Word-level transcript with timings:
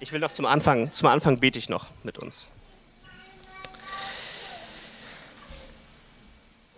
Ich 0.00 0.12
will 0.12 0.20
noch 0.20 0.30
zum 0.30 0.46
Anfang, 0.46 0.92
zum 0.92 1.08
Anfang 1.08 1.40
bete 1.40 1.58
ich 1.58 1.68
noch 1.68 1.86
mit 2.04 2.18
uns. 2.18 2.52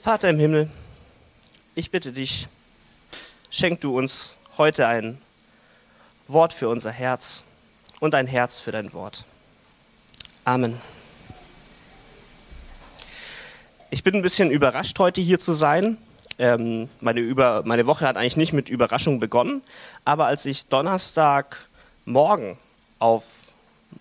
Vater 0.00 0.30
im 0.30 0.38
Himmel, 0.38 0.70
ich 1.74 1.90
bitte 1.90 2.12
dich, 2.12 2.48
schenk 3.50 3.82
du 3.82 3.98
uns 3.98 4.36
heute 4.56 4.86
ein 4.86 5.20
Wort 6.28 6.54
für 6.54 6.70
unser 6.70 6.90
Herz 6.90 7.44
und 8.00 8.14
ein 8.14 8.26
Herz 8.26 8.58
für 8.58 8.72
dein 8.72 8.94
Wort. 8.94 9.26
Amen. 10.46 10.80
Ich 13.90 14.02
bin 14.02 14.14
ein 14.14 14.22
bisschen 14.22 14.50
überrascht, 14.50 14.98
heute 14.98 15.20
hier 15.20 15.38
zu 15.38 15.52
sein. 15.52 15.98
Ähm, 16.38 16.88
meine, 17.00 17.20
Über 17.20 17.64
meine 17.66 17.84
Woche 17.84 18.06
hat 18.06 18.16
eigentlich 18.16 18.38
nicht 18.38 18.54
mit 18.54 18.70
Überraschung 18.70 19.20
begonnen, 19.20 19.60
aber 20.06 20.24
als 20.24 20.46
ich 20.46 20.68
Donnerstagmorgen 20.68 22.56
auf 23.00 23.54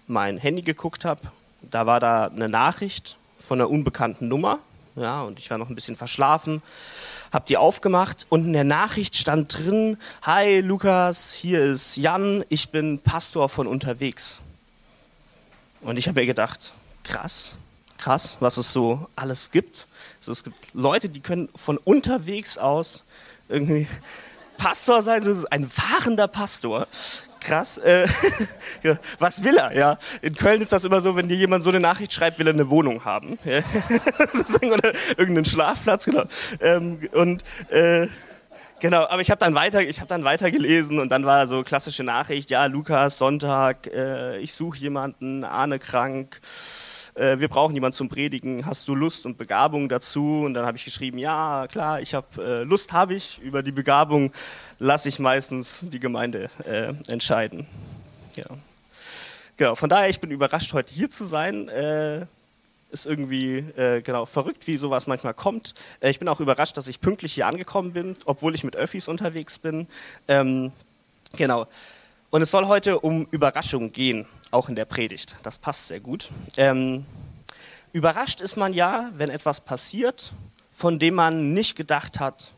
mein 0.06 0.38
Handy 0.38 0.62
geguckt 0.62 1.06
habe, 1.06 1.22
da 1.62 1.88
war 1.88 2.00
da 2.00 2.28
eine 2.28 2.48
Nachricht 2.48 3.18
von 3.40 3.60
einer 3.60 3.70
unbekannten 3.70 4.28
Nummer. 4.28 4.60
Ja, 4.96 5.22
und 5.22 5.40
ich 5.40 5.50
war 5.50 5.58
noch 5.58 5.70
ein 5.70 5.76
bisschen 5.76 5.96
verschlafen, 5.96 6.62
habe 7.32 7.46
die 7.48 7.58
aufgemacht 7.58 8.26
und 8.30 8.46
in 8.46 8.54
der 8.54 8.66
Nachricht 8.66 9.16
stand 9.16 9.58
drin: 9.58 9.98
Hi 10.24 10.60
Lukas, 10.60 11.32
hier 11.32 11.64
ist 11.64 11.96
Jan, 11.96 12.44
ich 12.50 12.70
bin 12.70 13.00
Pastor 13.00 13.50
von 13.50 13.66
unterwegs. 13.66 14.40
Und 15.82 15.98
ich 15.98 16.08
habe 16.08 16.20
mir 16.20 16.26
gedacht: 16.26 16.74
Krass, 17.04 17.54
krass, 17.98 18.38
was 18.42 18.58
es 18.58 18.74
so 18.74 19.08
alles 19.16 19.52
gibt. 19.52 19.88
Also 20.20 20.34
es 20.34 20.44
gibt 20.44 20.74
Leute, 20.74 21.08
die 21.08 21.22
können 21.22 21.48
von 21.56 21.78
unterwegs 21.78 22.58
aus 22.58 23.06
irgendwie 23.48 23.88
Pastor 24.58 25.02
sein, 25.02 25.24
ein 25.52 25.70
fahrender 25.70 26.28
Pastor 26.28 26.88
krass. 27.40 27.78
Äh, 27.78 28.08
was 29.20 29.44
will 29.44 29.58
er? 29.58 29.76
Ja, 29.76 29.98
in 30.22 30.36
Köln 30.36 30.62
ist 30.62 30.72
das 30.72 30.86
immer 30.86 31.02
so, 31.02 31.16
wenn 31.16 31.28
dir 31.28 31.38
jemand 31.38 31.64
so 31.64 31.70
eine 31.70 31.80
Nachricht 31.80 32.14
schreibt, 32.14 32.40
will 32.40 32.48
er 32.48 32.54
eine 32.54 32.70
Wohnung 32.70 33.06
haben 33.06 33.38
oder 33.46 34.92
irgendeinen 35.18 35.46
Schlafplatz. 35.46 36.06
Genau. 36.06 36.26
Ähm, 36.62 37.00
und 37.14 37.44
äh, 37.70 38.08
Genau, 38.82 39.06
aber 39.10 39.22
ich 39.22 39.30
habe 39.30 39.40
dann 39.40 39.56
weiter, 39.56 39.82
ich 39.82 40.00
habe 40.00 40.08
dann 40.08 40.24
weiter 40.24 40.52
gelesen 40.52 41.00
und 41.00 41.10
dann 41.10 41.26
war 41.26 41.48
so 41.48 41.64
klassische 41.64 42.06
Nachricht: 42.06 42.50
Ja, 42.50 42.66
Lukas 42.66 43.18
Sonntag, 43.18 43.88
äh, 43.88 44.38
ich 44.38 44.54
suche 44.54 44.78
jemanden, 44.78 45.44
Ahne 45.44 45.80
krank, 45.80 46.40
äh, 47.20 47.40
wir 47.40 47.50
brauchen 47.50 47.74
jemanden 47.74 47.96
zum 47.96 48.10
Predigen. 48.10 48.66
Hast 48.66 48.88
du 48.88 48.96
Lust 48.96 49.26
und 49.26 49.38
Begabung 49.38 49.90
dazu? 49.90 50.44
Und 50.46 50.54
dann 50.54 50.66
habe 50.66 50.78
ich 50.78 50.86
geschrieben: 50.86 51.18
Ja, 51.18 51.68
klar, 51.70 52.02
ich 52.02 52.14
habe 52.14 52.28
äh, 52.38 52.64
Lust, 52.64 52.94
habe 52.94 53.14
ich. 53.14 53.40
Über 53.40 53.62
die 53.62 53.72
Begabung 53.72 54.32
lasse 54.80 55.10
ich 55.10 55.20
meistens 55.20 55.82
die 55.84 56.00
Gemeinde 56.00 56.50
äh, 56.66 56.94
entscheiden. 57.12 57.68
Ja. 58.36 58.46
Genau, 59.58 59.76
von 59.76 59.90
daher, 59.90 60.10
ich 60.10 60.22
bin 60.22 60.32
überrascht, 60.32 60.72
heute 60.74 60.94
hier 60.94 61.10
zu 61.10 61.26
sein. 61.26 61.68
Äh, 61.68 62.26
ist 62.92 63.06
irgendwie 63.06 63.58
äh, 63.78 64.02
genau 64.02 64.26
verrückt, 64.26 64.66
wie 64.66 64.78
sowas 64.78 65.06
manchmal 65.06 65.34
kommt. 65.36 65.76
Äh, 66.00 66.10
ich 66.10 66.18
bin 66.18 66.28
auch 66.28 66.40
überrascht, 66.40 66.76
dass 66.78 66.88
ich 66.88 67.02
pünktlich 67.02 67.34
hier 67.34 67.46
angekommen 67.46 67.94
bin, 67.94 68.16
obwohl 68.26 68.56
ich 68.56 68.64
mit 68.64 68.76
Öffis 68.76 69.08
unterwegs 69.08 69.60
bin. 69.60 69.88
Ähm, 70.28 70.72
genau. 71.38 71.68
Und 72.32 72.44
es 72.44 72.52
soll 72.52 72.68
heute 72.68 73.00
um 73.00 73.28
Überraschung 73.32 73.92
gehen, 73.92 74.28
auch 74.52 74.70
in 74.70 74.76
der 74.76 74.86
Predigt. 74.86 75.36
Das 75.42 75.58
passt 75.58 75.88
sehr 75.88 76.00
gut. 76.00 76.30
Ähm, 76.58 77.06
überrascht 77.92 78.40
ist 78.40 78.56
man 78.56 78.74
ja, 78.74 79.10
wenn 79.16 79.30
etwas 79.32 79.62
passiert, 79.62 80.32
von 80.72 81.00
dem 81.00 81.16
man 81.16 81.54
nicht 81.54 81.76
gedacht 81.76 82.20
hat, 82.20 82.54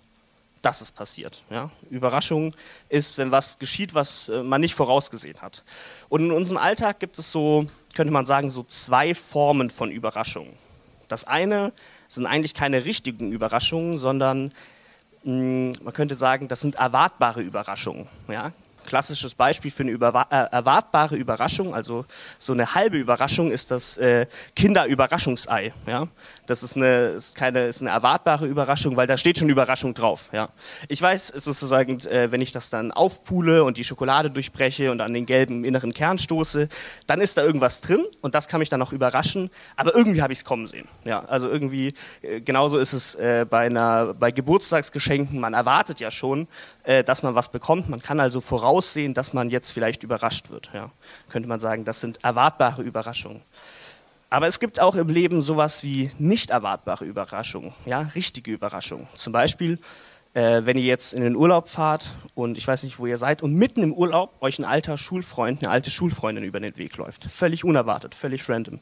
dass 0.61 0.81
es 0.81 0.91
passiert. 0.91 1.43
Ja? 1.49 1.71
Überraschung 1.89 2.53
ist, 2.89 3.17
wenn 3.17 3.31
was 3.31 3.59
geschieht, 3.59 3.93
was 3.93 4.27
äh, 4.27 4.43
man 4.43 4.59
nicht 4.59 4.75
vorausgesehen 4.75 5.41
hat. 5.41 5.63
Und 6.09 6.25
in 6.25 6.31
unserem 6.31 6.57
Alltag 6.57 6.99
gibt 6.99 7.17
es 7.17 7.31
so, 7.31 7.65
könnte 7.95 8.11
man 8.11 8.25
sagen, 8.25 8.49
so 8.49 8.63
zwei 8.63 9.15
Formen 9.15 9.69
von 9.69 9.89
Überraschungen. 9.89 10.53
Das 11.07 11.23
eine 11.23 11.71
sind 12.09 12.25
eigentlich 12.25 12.53
keine 12.53 12.83
richtigen 12.83 13.31
Überraschungen, 13.31 13.97
sondern 13.97 14.51
mh, 15.23 15.31
hm, 15.31 15.71
man 15.81 15.93
könnte 15.93 16.15
sagen, 16.15 16.49
das 16.49 16.59
sind 16.59 16.75
erwartbare 16.75 17.41
Überraschungen. 17.41 18.09
Ja? 18.27 18.51
Klassisches 18.85 19.35
Beispiel 19.35 19.71
für 19.71 19.83
eine 19.83 19.91
über, 19.91 20.27
äh, 20.29 20.35
erwartbare 20.51 21.15
Überraschung, 21.15 21.73
also 21.73 22.05
so 22.39 22.53
eine 22.53 22.75
halbe 22.75 22.97
Überraschung, 22.97 23.51
ist 23.51 23.71
das 23.71 23.97
äh, 23.97 24.25
Kinderüberraschungsei. 24.55 25.73
Ja? 25.87 26.07
Das 26.47 26.63
ist 26.63 26.75
eine, 26.75 27.07
ist, 27.09 27.35
keine, 27.35 27.67
ist 27.67 27.81
eine 27.81 27.91
erwartbare 27.91 28.45
Überraschung, 28.45 28.95
weil 28.97 29.07
da 29.07 29.17
steht 29.17 29.37
schon 29.37 29.49
Überraschung 29.49 29.93
drauf. 29.93 30.29
Ja? 30.33 30.49
Ich 30.87 31.01
weiß 31.01 31.27
sozusagen, 31.27 31.99
äh, 32.01 32.31
wenn 32.31 32.41
ich 32.41 32.51
das 32.51 32.69
dann 32.69 32.91
aufpule 32.91 33.63
und 33.63 33.77
die 33.77 33.83
Schokolade 33.83 34.29
durchbreche 34.29 34.91
und 34.91 35.01
an 35.01 35.13
den 35.13 35.25
gelben 35.25 35.63
inneren 35.63 35.93
Kern 35.93 36.17
stoße, 36.17 36.67
dann 37.07 37.21
ist 37.21 37.37
da 37.37 37.43
irgendwas 37.43 37.81
drin 37.81 38.05
und 38.21 38.35
das 38.35 38.47
kann 38.47 38.59
mich 38.59 38.69
dann 38.69 38.79
noch 38.79 38.93
überraschen, 38.93 39.49
aber 39.75 39.95
irgendwie 39.95 40.21
habe 40.21 40.33
ich 40.33 40.39
es 40.39 40.45
kommen 40.45 40.67
sehen. 40.67 40.87
Ja? 41.05 41.23
Also 41.25 41.49
irgendwie, 41.49 41.93
äh, 42.21 42.41
genauso 42.41 42.77
ist 42.77 42.93
es 42.93 43.15
äh, 43.15 43.45
bei, 43.49 43.65
einer, 43.67 44.13
bei 44.13 44.31
Geburtstagsgeschenken, 44.31 45.39
man 45.39 45.53
erwartet 45.53 45.99
ja 45.99 46.11
schon, 46.11 46.47
äh, 46.83 47.03
dass 47.03 47.23
man 47.23 47.35
was 47.35 47.49
bekommt, 47.49 47.89
man 47.89 48.01
kann 48.01 48.19
also 48.19 48.41
voraus 48.41 48.70
voraussehen, 48.71 49.13
dass 49.13 49.33
man 49.33 49.49
jetzt 49.49 49.71
vielleicht 49.71 50.03
überrascht 50.03 50.49
wird. 50.49 50.71
Ja. 50.73 50.91
Könnte 51.29 51.49
man 51.49 51.59
sagen, 51.59 51.83
das 51.83 51.99
sind 51.99 52.23
erwartbare 52.23 52.81
Überraschungen. 52.81 53.41
Aber 54.29 54.47
es 54.47 54.61
gibt 54.61 54.79
auch 54.79 54.95
im 54.95 55.09
Leben 55.09 55.41
sowas 55.41 55.83
wie 55.83 56.09
nicht 56.17 56.51
erwartbare 56.51 57.03
Überraschungen, 57.03 57.73
ja, 57.85 57.99
richtige 58.15 58.51
Überraschungen. 58.51 59.07
Zum 59.15 59.33
Beispiel, 59.33 59.77
äh, 60.33 60.61
wenn 60.63 60.77
ihr 60.77 60.85
jetzt 60.85 61.11
in 61.11 61.21
den 61.21 61.35
Urlaub 61.35 61.67
fahrt 61.67 62.15
und 62.33 62.57
ich 62.57 62.65
weiß 62.65 62.83
nicht, 62.83 62.97
wo 62.97 63.05
ihr 63.07 63.17
seid 63.17 63.43
und 63.43 63.55
mitten 63.55 63.83
im 63.83 63.91
Urlaub 63.93 64.31
euch 64.39 64.57
ein 64.57 64.63
alter 64.63 64.97
Schulfreund, 64.97 65.61
eine 65.61 65.69
alte 65.69 65.91
Schulfreundin 65.91 66.45
über 66.45 66.61
den 66.61 66.77
Weg 66.77 66.95
läuft. 66.95 67.25
Völlig 67.25 67.65
unerwartet, 67.65 68.15
völlig 68.15 68.47
random 68.47 68.79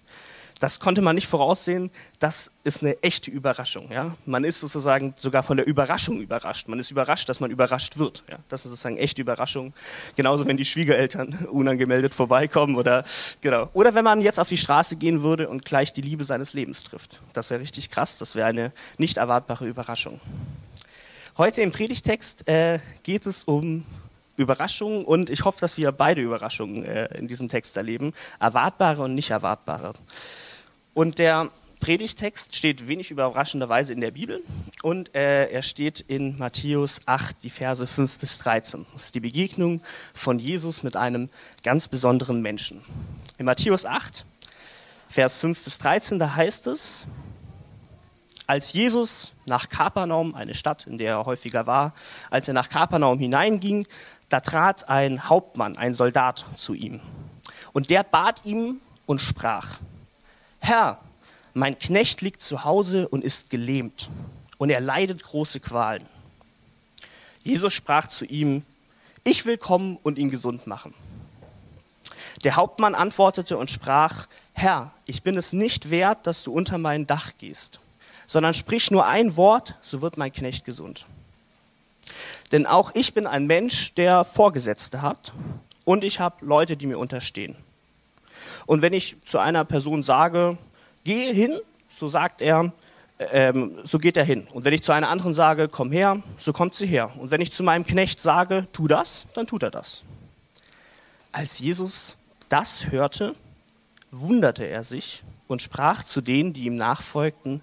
das 0.59 0.79
konnte 0.79 1.01
man 1.01 1.15
nicht 1.15 1.27
voraussehen. 1.27 1.89
Das 2.19 2.51
ist 2.63 2.83
eine 2.83 3.01
echte 3.01 3.31
Überraschung. 3.31 3.91
Ja? 3.91 4.15
Man 4.25 4.43
ist 4.43 4.59
sozusagen 4.59 5.13
sogar 5.17 5.41
von 5.41 5.57
der 5.57 5.65
Überraschung 5.65 6.19
überrascht. 6.19 6.67
Man 6.67 6.79
ist 6.79 6.91
überrascht, 6.91 7.29
dass 7.29 7.39
man 7.39 7.49
überrascht 7.49 7.97
wird. 7.97 8.23
Ja? 8.29 8.37
Das 8.49 8.65
ist 8.65 8.71
sozusagen 8.71 8.97
echte 8.97 9.21
Überraschung. 9.21 9.73
Genauso, 10.17 10.45
wenn 10.45 10.57
die 10.57 10.65
Schwiegereltern 10.65 11.47
unangemeldet 11.51 12.13
vorbeikommen 12.13 12.75
oder, 12.75 13.05
genau. 13.41 13.69
oder 13.73 13.93
wenn 13.93 14.03
man 14.03 14.21
jetzt 14.21 14.39
auf 14.39 14.49
die 14.49 14.57
Straße 14.57 14.97
gehen 14.97 15.23
würde 15.23 15.47
und 15.47 15.63
gleich 15.63 15.93
die 15.93 16.01
Liebe 16.01 16.25
seines 16.25 16.53
Lebens 16.53 16.83
trifft. 16.83 17.21
Das 17.33 17.49
wäre 17.49 17.61
richtig 17.61 17.89
krass. 17.89 18.17
Das 18.17 18.35
wäre 18.35 18.47
eine 18.47 18.73
nicht 18.97 19.17
erwartbare 19.17 19.65
Überraschung. 19.65 20.19
Heute 21.37 21.61
im 21.61 21.71
Predigtext 21.71 22.49
äh, 22.49 22.79
geht 23.03 23.25
es 23.25 23.45
um 23.45 23.85
Überraschungen 24.35 25.05
und 25.05 25.29
ich 25.29 25.45
hoffe, 25.45 25.59
dass 25.61 25.77
wir 25.77 25.93
beide 25.93 26.21
Überraschungen 26.21 26.83
äh, 26.83 27.17
in 27.17 27.29
diesem 27.29 27.47
Text 27.47 27.77
erleben. 27.77 28.11
Erwartbare 28.41 29.03
und 29.03 29.15
nicht 29.15 29.29
erwartbare. 29.29 29.93
Und 30.99 31.17
der 31.17 31.49
Predigtext 31.79 32.57
steht 32.57 32.89
wenig 32.89 33.09
überraschenderweise 33.09 33.93
in 33.93 34.01
der 34.01 34.11
Bibel 34.11 34.43
und 34.83 35.15
äh, 35.15 35.45
er 35.49 35.61
steht 35.61 36.01
in 36.01 36.37
Matthäus 36.37 36.99
8, 37.05 37.37
die 37.41 37.49
Verse 37.49 37.87
5 37.87 38.19
bis 38.19 38.39
13. 38.39 38.85
Das 38.91 39.03
ist 39.03 39.15
die 39.15 39.21
Begegnung 39.21 39.81
von 40.13 40.39
Jesus 40.39 40.83
mit 40.83 40.97
einem 40.97 41.29
ganz 41.63 41.87
besonderen 41.87 42.41
Menschen. 42.41 42.81
In 43.37 43.45
Matthäus 43.45 43.85
8, 43.85 44.25
Vers 45.07 45.37
5 45.37 45.63
bis 45.63 45.77
13, 45.77 46.19
da 46.19 46.35
heißt 46.35 46.67
es, 46.67 47.07
als 48.45 48.73
Jesus 48.73 49.31
nach 49.45 49.69
Kapernaum, 49.69 50.35
eine 50.35 50.53
Stadt, 50.53 50.85
in 50.85 50.97
der 50.97 51.11
er 51.11 51.25
häufiger 51.25 51.65
war, 51.65 51.93
als 52.29 52.49
er 52.49 52.53
nach 52.53 52.67
Kapernaum 52.67 53.19
hineinging, 53.19 53.87
da 54.27 54.41
trat 54.41 54.89
ein 54.89 55.29
Hauptmann, 55.29 55.77
ein 55.77 55.93
Soldat 55.93 56.43
zu 56.57 56.73
ihm. 56.73 56.99
Und 57.71 57.89
der 57.89 58.03
bat 58.03 58.41
ihm 58.43 58.81
und 59.05 59.21
sprach, 59.21 59.79
Herr, 60.59 60.99
mein 61.53 61.77
Knecht 61.79 62.21
liegt 62.21 62.41
zu 62.41 62.63
Hause 62.63 63.07
und 63.07 63.23
ist 63.23 63.49
gelähmt 63.49 64.09
und 64.57 64.69
er 64.69 64.79
leidet 64.79 65.23
große 65.23 65.59
Qualen. 65.59 66.05
Jesus 67.43 67.73
sprach 67.73 68.07
zu 68.07 68.25
ihm, 68.25 68.63
ich 69.23 69.45
will 69.45 69.57
kommen 69.57 69.97
und 70.03 70.17
ihn 70.17 70.29
gesund 70.29 70.67
machen. 70.67 70.93
Der 72.43 72.55
Hauptmann 72.55 72.95
antwortete 72.95 73.57
und 73.57 73.71
sprach, 73.71 74.27
Herr, 74.53 74.91
ich 75.05 75.23
bin 75.23 75.37
es 75.37 75.53
nicht 75.53 75.89
wert, 75.89 76.25
dass 76.27 76.43
du 76.43 76.53
unter 76.53 76.77
mein 76.77 77.07
Dach 77.07 77.33
gehst, 77.37 77.79
sondern 78.27 78.53
sprich 78.53 78.91
nur 78.91 79.07
ein 79.07 79.35
Wort, 79.35 79.75
so 79.81 80.01
wird 80.01 80.17
mein 80.17 80.31
Knecht 80.31 80.65
gesund. 80.65 81.05
Denn 82.51 82.65
auch 82.65 82.91
ich 82.95 83.13
bin 83.13 83.27
ein 83.27 83.45
Mensch, 83.45 83.93
der 83.93 84.25
Vorgesetzte 84.25 85.01
hat 85.01 85.33
und 85.85 86.03
ich 86.03 86.19
habe 86.19 86.45
Leute, 86.45 86.77
die 86.77 86.87
mir 86.87 86.99
unterstehen. 86.99 87.55
Und 88.65 88.81
wenn 88.81 88.93
ich 88.93 89.17
zu 89.25 89.39
einer 89.39 89.65
Person 89.65 90.03
sage, 90.03 90.57
geh 91.03 91.33
hin, 91.33 91.59
so 91.91 92.07
sagt 92.07 92.41
er, 92.41 92.71
ähm, 93.19 93.77
so 93.83 93.99
geht 93.99 94.17
er 94.17 94.23
hin. 94.23 94.47
Und 94.53 94.65
wenn 94.65 94.73
ich 94.73 94.83
zu 94.83 94.91
einer 94.91 95.09
anderen 95.09 95.33
sage, 95.33 95.67
komm 95.67 95.91
her, 95.91 96.21
so 96.37 96.53
kommt 96.53 96.75
sie 96.75 96.87
her. 96.87 97.11
Und 97.17 97.31
wenn 97.31 97.41
ich 97.41 97.51
zu 97.51 97.63
meinem 97.63 97.85
Knecht 97.85 98.21
sage, 98.21 98.67
tu 98.71 98.87
das, 98.87 99.25
dann 99.33 99.47
tut 99.47 99.63
er 99.63 99.71
das. 99.71 100.03
Als 101.31 101.59
Jesus 101.59 102.17
das 102.47 102.89
hörte, 102.89 103.35
wunderte 104.11 104.65
er 104.65 104.83
sich 104.83 105.23
und 105.47 105.61
sprach 105.61 106.03
zu 106.03 106.21
denen, 106.21 106.53
die 106.53 106.65
ihm 106.65 106.75
nachfolgten, 106.75 107.61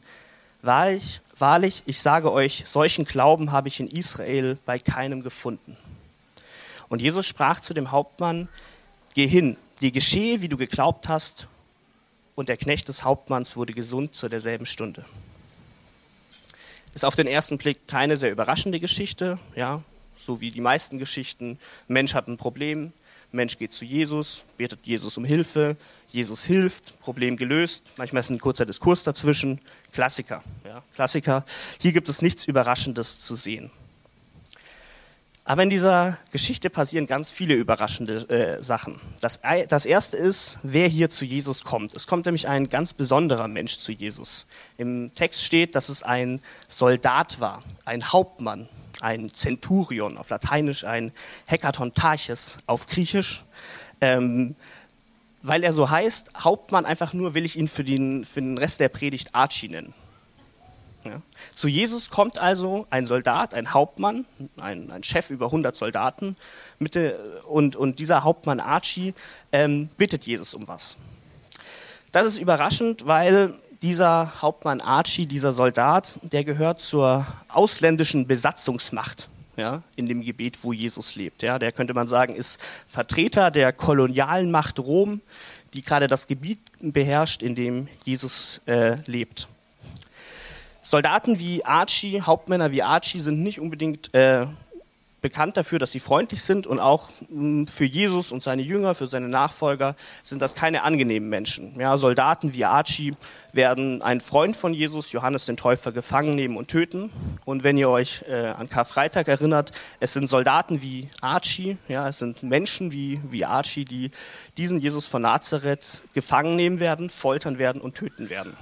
wahrlich, 0.62 1.20
wahrlich, 1.38 1.82
ich 1.87 2.00
sage 2.00 2.31
euch, 2.31 2.64
solchen 2.67 3.05
Glauben 3.05 3.52
habe 3.52 3.69
ich 3.69 3.81
in 3.81 3.88
Israel 3.88 4.58
bei 4.67 4.78
keinem 4.78 5.23
gefunden. 5.23 5.76
Und 6.88 7.02
Jesus 7.02 7.26
sprach 7.26 7.61
zu 7.61 7.75
dem 7.75 7.90
Hauptmann, 7.90 8.49
geh 9.14 9.26
hin, 9.26 9.56
dir 9.81 9.90
geschehe, 9.90 10.40
wie 10.40 10.49
du 10.49 10.56
geglaubt 10.56 11.08
hast, 11.08 11.49
und 12.37 12.49
der 12.50 12.56
Knecht 12.56 12.88
des 12.88 13.02
Hauptmanns 13.02 13.56
wurde 13.56 13.73
gesund 13.73 14.14
zu 14.14 14.28
derselben 14.28 14.67
Stunde. 14.67 15.05
Ist 16.94 17.05
auf 17.05 17.17
den 17.17 17.26
ersten 17.26 17.58
Blick 17.58 17.88
keine 17.88 18.17
sehr 18.17 18.31
überraschende 18.31 18.78
Geschichte, 18.78 19.38
ja, 19.55 19.82
so 20.17 20.40
wie 20.40 20.50
die 20.50 20.61
meisten 20.61 20.99
Geschichten. 20.99 21.58
Mensch 21.88 22.14
hat 22.14 22.28
ein 22.28 22.37
Problem, 22.37 22.93
Mensch 23.32 23.58
geht 23.58 23.73
zu 23.73 23.84
Jesus, 23.84 24.44
betet 24.56 24.81
Jesus 24.84 25.17
um 25.19 25.25
Hilfe, 25.25 25.76
Jesus 26.12 26.44
hilft, 26.44 27.00
Problem 27.00 27.37
gelöst. 27.37 27.93
Manchmal 27.96 28.20
ist 28.20 28.31
ein 28.31 28.38
kurzer 28.38 28.64
Diskurs 28.64 29.02
dazwischen. 29.02 29.61
Klassiker, 29.93 30.43
ja, 30.64 30.82
Klassiker. 30.94 31.44
Hier 31.81 31.93
gibt 31.93 32.08
es 32.08 32.23
nichts 32.23 32.46
Überraschendes 32.46 33.20
zu 33.20 33.34
sehen. 33.34 33.70
Aber 35.48 35.62
in 35.62 35.70
dieser 35.70 36.19
Geschichte 36.32 36.70
passieren 36.70 37.06
ganz 37.06 37.31
viele 37.31 37.54
überraschende 37.54 38.28
äh, 38.28 38.62
Sachen. 38.64 39.00
Das, 39.20 39.38
das 39.69 39.87
erste 39.87 40.16
ist, 40.16 40.58
wer 40.64 40.88
hier 40.88 41.08
zu 41.08 41.25
Jesus 41.25 41.62
kommt. 41.62 41.94
Es 41.94 42.08
kommt 42.08 42.26
nämlich 42.26 42.48
ein 42.48 42.69
ganz 42.69 42.93
besonderer 42.93 43.46
Mensch 43.46 43.78
zu 43.78 43.93
Jesus. 43.93 44.46
Im 44.76 45.14
Text 45.14 45.44
steht, 45.44 45.76
dass 45.76 45.88
es 45.88 46.02
ein 46.02 46.40
Soldat 46.66 47.38
war, 47.38 47.62
ein 47.84 48.12
Hauptmann, 48.12 48.69
ein 49.00 49.32
Centurion, 49.32 50.19
auf 50.19 50.31
Lateinisch 50.31 50.82
ein 50.82 51.12
Hekatontarches, 51.46 52.58
auf 52.66 52.88
Griechisch. 52.88 53.44
Ähm, 54.00 54.56
weil 55.42 55.62
er 55.62 55.72
so 55.72 55.88
heißt, 55.88 56.31
Hauptmann 56.38 56.84
einfach 56.84 57.12
nur, 57.12 57.34
will 57.34 57.44
ich 57.44 57.54
ihn 57.54 57.69
für 57.69 57.84
den, 57.84 58.25
für 58.25 58.40
den 58.40 58.58
Rest 58.58 58.81
der 58.81 58.88
Predigt 58.88 59.32
Archie 59.32 59.69
nennen. 59.69 59.94
Ja. 61.08 61.23
Zu 61.55 61.69
Jesus 61.69 62.11
kommt 62.11 62.38
also 62.38 62.87
ein 62.91 63.06
Soldat, 63.06 63.55
ein 63.55 63.73
Hauptmann, 63.73 64.26
ein, 64.61 64.91
ein 64.91 65.03
Chef 65.03 65.31
über 65.31 65.47
100 65.47 65.76
Soldaten 65.76 66.37
Mitte, 66.79 67.41
und, 67.49 67.76
und 67.76 67.99
dieser 67.99 68.25
Hauptmann 68.25 68.61
Archie 68.61 69.14
ähm, 69.53 69.88
bittet 69.97 70.25
Jesus 70.25 70.55
um 70.55 70.67
was. 70.69 70.97
Das 72.12 72.26
ist 72.26 72.38
überraschend, 72.38 73.06
weil 73.06 73.55
dieser 73.82 74.41
Hauptmann 74.41 74.81
Archie, 74.81 75.26
dieser 75.26 75.53
Soldat, 75.53 76.19
der 76.23 76.44
gehört 76.44 76.81
zur 76.81 77.26
ausländischen 77.49 78.26
Besatzungsmacht 78.26 79.29
ja, 79.56 79.82
in 79.97 80.06
dem 80.06 80.23
Gebiet, 80.23 80.62
wo 80.62 80.73
Jesus 80.73 81.14
lebt. 81.14 81.43
Ja, 81.43 81.59
der 81.59 81.73
könnte 81.73 81.94
man 81.94 82.09
sagen, 82.09 82.35
ist 82.35 82.61
Vertreter 82.87 83.50
der 83.50 83.73
kolonialen 83.73 84.50
Macht 84.50 84.79
Rom, 84.79 85.20
die 85.75 85.82
gerade 85.82 86.06
das 86.06 86.26
Gebiet 86.26 86.61
beherrscht, 86.81 87.43
in 87.43 87.55
dem 87.55 87.88
Jesus 88.05 88.61
äh, 88.67 88.97
lebt. 89.06 89.49
Soldaten 90.88 91.41
wie 91.41 91.65
Archie, 91.65 92.21
Hauptmänner 92.21 92.71
wie 92.71 92.85
Archie 92.85 93.19
sind 93.19 93.43
nicht 93.43 93.59
unbedingt 93.59 94.15
äh, 94.15 94.47
bekannt 95.21 95.56
dafür, 95.56 95.81
dass 95.81 95.91
sie 95.91 95.99
freundlich 95.99 96.44
sind 96.44 96.65
und 96.65 96.79
auch 96.79 97.11
mh, 97.29 97.62
mm, 97.62 97.67
für 97.67 97.85
Jesus 97.85 98.31
und 98.31 98.41
seine 98.41 98.62
Jünger, 98.62 98.94
für 98.94 99.09
seine 99.09 99.29
Nachfolger 99.29 99.97
sind 100.23 100.41
das 100.41 100.55
keine 100.55 100.85
angenehmen 100.85 101.29
Menschen. 101.29 101.75
Ja, 101.81 101.99
Soldaten 101.99 102.55
wie 102.55 102.65
Archie 102.65 103.15
werden 103.53 104.00
einen 104.00 104.21
Freund 104.21 104.55
von 104.55 104.75
Jesus, 104.75 105.11
Johannes 105.11 105.44
den 105.44 105.56
Täufer, 105.56 105.91
gefangen 105.91 106.37
nehmen 106.37 106.56
und 106.56 106.69
töten. 106.69 107.11
Und 107.44 107.65
wenn 107.65 107.77
ihr 107.77 107.88
euch 107.88 108.25
äh, 108.29 108.50
an 108.50 108.69
Karfreitag 108.69 109.27
erinnert, 109.27 109.73
es 109.99 110.12
sind 110.12 110.29
Soldaten 110.29 110.83
wie 110.83 111.09
Archie, 111.21 111.79
ja, 111.88 112.09
es 112.09 112.21
sind 112.21 112.44
Menschen 112.44 112.93
wie, 112.93 113.21
wie 113.25 113.44
Archie, 113.44 113.87
die 113.87 114.12
diesen 114.56 114.79
Jesus 114.79 115.09
von 115.09 115.23
Nazareth 115.23 116.03
gefangen 116.15 116.55
nehmen 116.55 116.79
werden, 116.79 117.11
foltern 117.11 117.59
werden 117.59 117.81
und 117.81 117.97
töten 117.97 118.31
werden. 118.31 118.56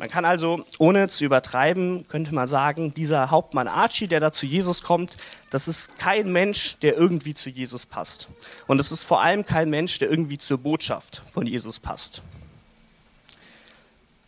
Man 0.00 0.08
kann 0.08 0.24
also, 0.24 0.64
ohne 0.78 1.10
zu 1.10 1.26
übertreiben, 1.26 2.08
könnte 2.08 2.34
man 2.34 2.48
sagen, 2.48 2.94
dieser 2.94 3.30
Hauptmann 3.30 3.68
Archie, 3.68 4.06
der 4.06 4.18
da 4.18 4.32
zu 4.32 4.46
Jesus 4.46 4.82
kommt, 4.82 5.14
das 5.50 5.68
ist 5.68 5.98
kein 5.98 6.32
Mensch, 6.32 6.78
der 6.78 6.96
irgendwie 6.96 7.34
zu 7.34 7.50
Jesus 7.50 7.84
passt. 7.84 8.28
Und 8.66 8.80
es 8.80 8.92
ist 8.92 9.04
vor 9.04 9.20
allem 9.20 9.44
kein 9.44 9.68
Mensch, 9.68 9.98
der 9.98 10.08
irgendwie 10.08 10.38
zur 10.38 10.56
Botschaft 10.56 11.20
von 11.30 11.46
Jesus 11.46 11.80
passt. 11.80 12.22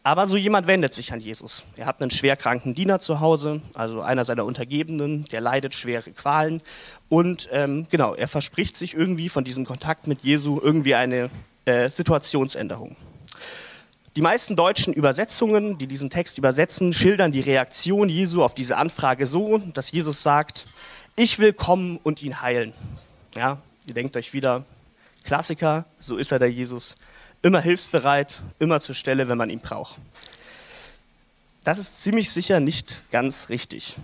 Aber 0.03 0.27
so 0.27 0.37
jemand 0.37 0.67
wendet 0.67 0.93
sich 0.93 1.11
an 1.15 1.21
Jesus. 1.21 1.65
Er 1.79 1.87
hat 1.87 2.03
einen 2.03 2.11
schwerkranken 2.11 2.75
Diener 2.75 3.01
zu 3.01 3.21
Hause, 3.21 3.63
also 3.73 4.03
einer 4.03 4.27
seiner 4.27 4.45
Untergebenen, 4.45 5.25
der 5.33 5.41
leidet 5.41 5.73
schwere 5.73 6.11
Qualen. 6.11 6.61
Und 7.09 7.49
ähm, 7.51 7.87
genau, 7.89 8.15
er 8.15 8.29
verspricht 8.29 8.77
sich 8.77 8.93
irgendwie 8.93 9.31
von 9.31 9.43
diesem 9.43 9.65
Kontakt 9.65 10.07
mit 10.07 10.21
Jesu 10.21 10.61
irgendwie 10.63 10.97
eine 10.97 11.31
äh, 11.65 11.89
Situationsänderung. 11.89 12.95
Die 14.15 14.21
meisten 14.21 14.57
deutschen 14.57 14.93
Übersetzungen, 14.93 15.79
die 15.79 15.87
diesen 15.87 16.11
Text 16.11 16.37
übersetzen, 16.37 16.93
schildern 16.93 17.33
die 17.33 17.41
Reaktion 17.41 18.11
Jesu 18.11 18.45
auf 18.45 18.55
diese 18.55 18.77
Anfrage 18.77 19.25
so, 19.25 19.57
dass 19.57 19.91
Jesus 19.91 20.21
sagt, 20.21 20.67
ich 21.17 21.39
will 21.39 21.55
kommen 21.55 21.99
und 22.03 22.23
ihn 22.23 22.43
heilen. 22.43 22.75
Ja, 23.35 23.63
ihr 23.87 23.95
denkt 23.95 24.15
euch 24.19 24.35
wieder, 24.35 24.67
Klassiker, 25.25 25.87
so 25.99 26.19
ist 26.19 26.31
er 26.31 26.39
der 26.39 26.51
Jesus, 26.51 26.97
immer 27.41 27.63
hilfsbereit, 27.63 28.43
immer 28.59 28.81
zur 28.81 28.95
Stelle, 28.95 29.29
wenn 29.31 29.39
man 29.39 29.49
ihn 29.49 29.61
braucht. 29.61 29.99
Das 31.65 31.79
ist 31.79 32.03
ziemlich 32.03 32.31
sicher 32.31 32.61
nicht 32.61 33.01
ganz 33.13 33.49
richtig. 33.49 33.97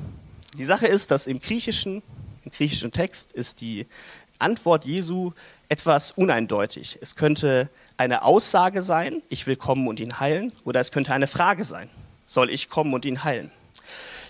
Die 0.57 0.65
Sache 0.65 0.87
ist, 0.87 1.11
dass 1.11 1.27
im 1.27 1.39
griechischen, 1.39 2.03
im 2.47 2.51
griechischen 2.53 2.93
Text 2.93 3.33
ist 3.33 3.61
die 3.61 3.87
Antwort 4.39 4.87
Jesu 4.87 5.33
etwas 5.69 6.13
uneindeutig. 6.13 6.99
Es 7.03 7.15
könnte 7.15 7.69
eine 7.99 8.23
Aussage 8.23 8.83
sein, 8.83 9.23
ich 9.29 9.47
will 9.47 9.57
kommen 9.57 9.87
und 9.89 10.01
ihn 10.01 10.21
heilen, 10.21 10.53
oder 10.65 10.81
es 10.81 10.93
könnte 10.93 11.13
eine 11.13 11.27
Frage 11.27 11.65
sein, 11.65 11.91
soll 12.27 12.51
ich 12.51 12.71
kommen 12.71 12.95
und 12.95 13.05
ihn 13.05 13.25
heilen? 13.25 13.51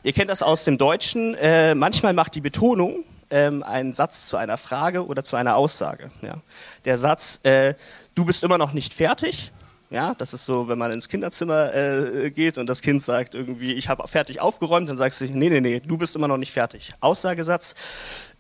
Ihr 0.02 0.12
kennt 0.12 0.30
das 0.30 0.42
aus 0.42 0.64
dem 0.64 0.78
Deutschen, 0.78 1.34
äh, 1.34 1.74
manchmal 1.74 2.12
macht 2.12 2.34
die 2.34 2.40
Betonung 2.40 3.04
ähm, 3.30 3.62
einen 3.62 3.92
Satz 3.92 4.26
zu 4.28 4.36
einer 4.36 4.56
Frage 4.56 5.06
oder 5.06 5.22
zu 5.22 5.36
einer 5.36 5.56
Aussage. 5.56 6.10
Ja. 6.22 6.38
Der 6.84 6.96
Satz, 6.96 7.40
äh, 7.42 7.74
du 8.14 8.24
bist 8.24 8.42
immer 8.42 8.58
noch 8.58 8.72
nicht 8.72 8.94
fertig, 8.94 9.52
ja, 9.90 10.14
das 10.18 10.34
ist 10.34 10.44
so, 10.44 10.68
wenn 10.68 10.78
man 10.78 10.92
ins 10.92 11.08
Kinderzimmer 11.08 11.74
äh, 11.74 12.30
geht 12.30 12.58
und 12.58 12.68
das 12.68 12.82
Kind 12.82 13.02
sagt 13.02 13.34
irgendwie, 13.34 13.72
ich 13.72 13.88
habe 13.88 14.06
fertig 14.06 14.40
aufgeräumt, 14.40 14.88
dann 14.88 14.98
sagst 14.98 15.20
du, 15.20 15.24
nee, 15.24 15.48
nee, 15.48 15.60
nee, 15.60 15.80
du 15.80 15.96
bist 15.96 16.14
immer 16.14 16.28
noch 16.28 16.36
nicht 16.36 16.52
fertig. 16.52 16.92
Aussagesatz. 17.00 17.74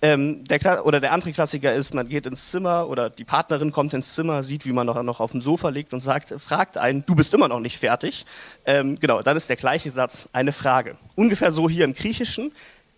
Ähm, 0.00 0.44
der, 0.44 0.86
oder 0.86 1.00
der 1.00 1.12
andere 1.12 1.32
Klassiker 1.32 1.74
ist, 1.74 1.92
man 1.92 2.06
geht 2.06 2.24
ins 2.26 2.50
Zimmer 2.50 2.88
oder 2.88 3.10
die 3.10 3.24
Partnerin 3.24 3.72
kommt 3.72 3.92
ins 3.94 4.14
Zimmer, 4.14 4.44
sieht, 4.44 4.64
wie 4.64 4.72
man 4.72 4.86
noch, 4.86 5.02
noch 5.02 5.18
auf 5.18 5.32
dem 5.32 5.42
Sofa 5.42 5.70
liegt 5.70 5.92
und 5.92 6.00
sagt, 6.00 6.32
fragt 6.40 6.76
einen, 6.76 7.04
du 7.04 7.16
bist 7.16 7.34
immer 7.34 7.48
noch 7.48 7.58
nicht 7.58 7.78
fertig. 7.78 8.24
Ähm, 8.64 9.00
genau, 9.00 9.22
dann 9.22 9.36
ist 9.36 9.48
der 9.48 9.56
gleiche 9.56 9.90
Satz 9.90 10.28
eine 10.32 10.52
Frage. 10.52 10.96
Ungefähr 11.16 11.50
so 11.50 11.68
hier 11.68 11.84
im 11.84 11.94
Griechischen. 11.94 12.52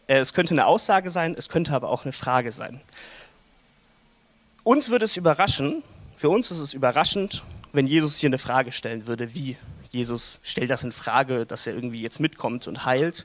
Äh, 0.08 0.18
es 0.18 0.34
könnte 0.34 0.52
eine 0.52 0.66
Aussage 0.66 1.08
sein, 1.08 1.34
es 1.38 1.48
könnte 1.48 1.72
aber 1.72 1.88
auch 1.88 2.04
eine 2.04 2.12
Frage 2.12 2.52
sein. 2.52 2.82
Uns 4.62 4.90
würde 4.90 5.06
es 5.06 5.16
überraschen, 5.16 5.82
für 6.16 6.28
uns 6.28 6.50
ist 6.50 6.58
es 6.58 6.74
überraschend, 6.74 7.44
wenn 7.72 7.86
Jesus 7.86 8.18
hier 8.18 8.28
eine 8.28 8.36
Frage 8.36 8.72
stellen 8.72 9.06
würde, 9.06 9.34
wie 9.34 9.56
Jesus 9.90 10.38
stellt 10.42 10.68
das 10.68 10.84
in 10.84 10.92
Frage, 10.92 11.46
dass 11.46 11.66
er 11.66 11.74
irgendwie 11.74 12.02
jetzt 12.02 12.20
mitkommt 12.20 12.68
und 12.68 12.84
heilt. 12.84 13.24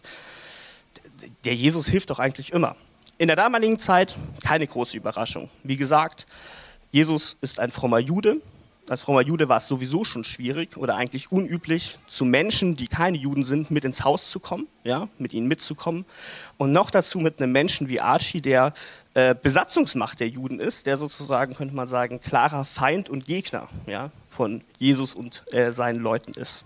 Der 1.44 1.56
Jesus 1.56 1.88
hilft 1.88 2.10
doch 2.10 2.20
eigentlich 2.20 2.54
immer. 2.54 2.78
In 3.18 3.28
der 3.28 3.38
damaligen 3.38 3.80
Zeit 3.80 4.18
keine 4.44 4.68
große 4.68 4.98
Überraschung. 4.98 5.50
Wie 5.64 5.78
gesagt, 5.78 6.26
Jesus 6.92 7.38
ist 7.40 7.62
ein 7.62 7.72
frommer 7.72 8.00
Jude. 8.00 8.42
Als 8.90 9.04
frommer 9.04 9.22
Jude 9.22 9.48
war 9.48 9.58
es 9.58 9.68
sowieso 9.68 10.04
schon 10.04 10.26
schwierig 10.26 10.76
oder 10.76 10.98
eigentlich 10.98 11.32
unüblich, 11.32 11.98
zu 12.08 12.26
Menschen, 12.26 12.76
die 12.76 12.88
keine 12.88 13.18
Juden 13.18 13.46
sind, 13.46 13.72
mit 13.72 13.86
ins 13.86 14.04
Haus 14.04 14.30
zu 14.30 14.42
kommen, 14.42 14.68
ja, 14.84 15.08
mit 15.18 15.32
ihnen 15.32 15.48
mitzukommen. 15.48 16.04
Und 16.58 16.74
noch 16.74 16.92
dazu 16.92 17.20
mit 17.20 17.42
einem 17.42 17.54
Menschen 17.54 17.88
wie 17.88 18.02
Archie, 18.02 18.42
der 18.42 18.74
äh, 19.14 19.34
Besatzungsmacht 19.34 20.20
der 20.20 20.28
Juden 20.28 20.60
ist, 20.60 20.86
der 20.86 20.98
sozusagen, 20.98 21.56
könnte 21.56 21.74
man 21.74 21.88
sagen, 21.88 22.20
klarer 22.20 22.66
Feind 22.66 23.10
und 23.10 23.26
Gegner 23.26 23.70
ja, 23.88 24.12
von 24.28 24.62
Jesus 24.78 25.14
und 25.14 25.42
äh, 25.54 25.72
seinen 25.72 26.02
Leuten 26.02 26.34
ist. 26.34 26.66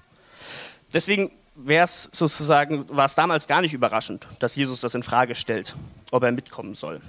Deswegen 0.92 1.30
wäre 1.66 1.86
es 1.86 2.10
sozusagen, 2.12 2.86
war 2.90 3.06
es 3.06 3.16
damals 3.16 3.48
gar 3.48 3.62
nicht 3.62 3.74
überraschend, 3.74 4.28
dass 4.40 4.56
Jesus 4.56 4.82
das 4.82 4.96
in 4.96 5.04
Frage 5.04 5.36
stellt, 5.36 5.76
ob 6.12 6.24
er 6.24 6.32
mitkommen 6.32 6.74
soll. 6.74 7.02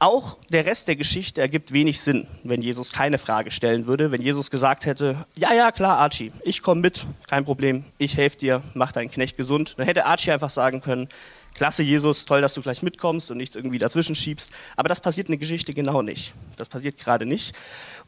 Auch 0.00 0.38
der 0.48 0.64
Rest 0.64 0.86
der 0.86 0.94
Geschichte 0.94 1.40
ergibt 1.40 1.72
wenig 1.72 2.00
Sinn, 2.00 2.28
wenn 2.44 2.62
Jesus 2.62 2.92
keine 2.92 3.18
Frage 3.18 3.50
stellen 3.50 3.86
würde, 3.86 4.12
wenn 4.12 4.22
Jesus 4.22 4.48
gesagt 4.48 4.86
hätte, 4.86 5.26
ja, 5.36 5.52
ja, 5.52 5.72
klar, 5.72 5.98
Archie, 5.98 6.30
ich 6.44 6.62
komme 6.62 6.80
mit, 6.80 7.04
kein 7.26 7.44
Problem, 7.44 7.84
ich 7.98 8.16
helfe 8.16 8.38
dir, 8.38 8.62
mach 8.74 8.92
deinen 8.92 9.10
Knecht 9.10 9.36
gesund. 9.36 9.74
Dann 9.76 9.86
hätte 9.86 10.06
Archie 10.06 10.30
einfach 10.30 10.50
sagen 10.50 10.82
können, 10.82 11.08
klasse 11.54 11.82
Jesus, 11.82 12.26
toll, 12.26 12.40
dass 12.40 12.54
du 12.54 12.62
gleich 12.62 12.82
mitkommst 12.82 13.32
und 13.32 13.38
nichts 13.38 13.56
irgendwie 13.56 13.78
dazwischen 13.78 14.14
schiebst. 14.14 14.52
Aber 14.76 14.88
das 14.88 15.00
passiert 15.00 15.26
in 15.28 15.32
der 15.32 15.40
Geschichte 15.40 15.74
genau 15.74 16.02
nicht. 16.02 16.32
Das 16.56 16.68
passiert 16.68 16.96
gerade 16.96 17.26
nicht. 17.26 17.56